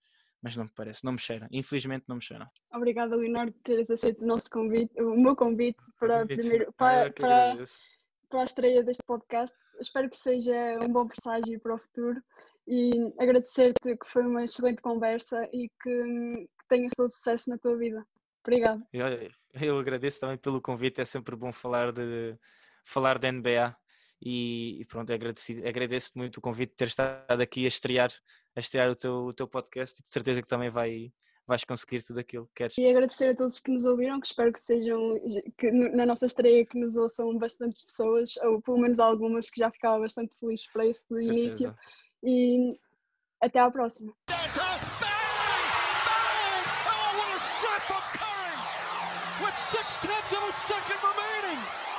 [0.42, 1.48] mas não me parece, não me cheira.
[1.50, 2.50] Infelizmente não me cheira.
[2.72, 6.40] Obrigada, Leonardo, por teres aceito o nosso convite, o meu convite para, convite.
[6.40, 7.64] Primeiro, para, ah, para,
[8.28, 9.56] para, a estreia deste podcast.
[9.80, 12.22] Espero que seja um bom presságio para o futuro
[12.66, 17.76] e agradecer-te que foi uma excelente conversa e que, que tenhas todo sucesso na tua
[17.76, 18.04] vida.
[18.42, 18.86] Obrigado.
[19.60, 22.36] Eu, agradeço também pelo convite, é sempre bom falar de
[22.84, 23.74] falar da NBA
[24.20, 28.10] e, e pronto, agradeço-te muito o convite de ter estado aqui a estrear,
[28.56, 31.12] a estrear o, teu, o teu podcast e de certeza que também vai,
[31.46, 32.78] vais conseguir tudo aquilo que queres.
[32.78, 35.14] E agradecer a todos que nos ouviram, que espero que sejam,
[35.56, 39.70] que na nossa estreia que nos ouçam bastantes pessoas, ou pelo menos algumas que já
[39.70, 41.74] ficava bastante feliz para este início.
[42.22, 42.78] E
[43.40, 44.14] até à próxima.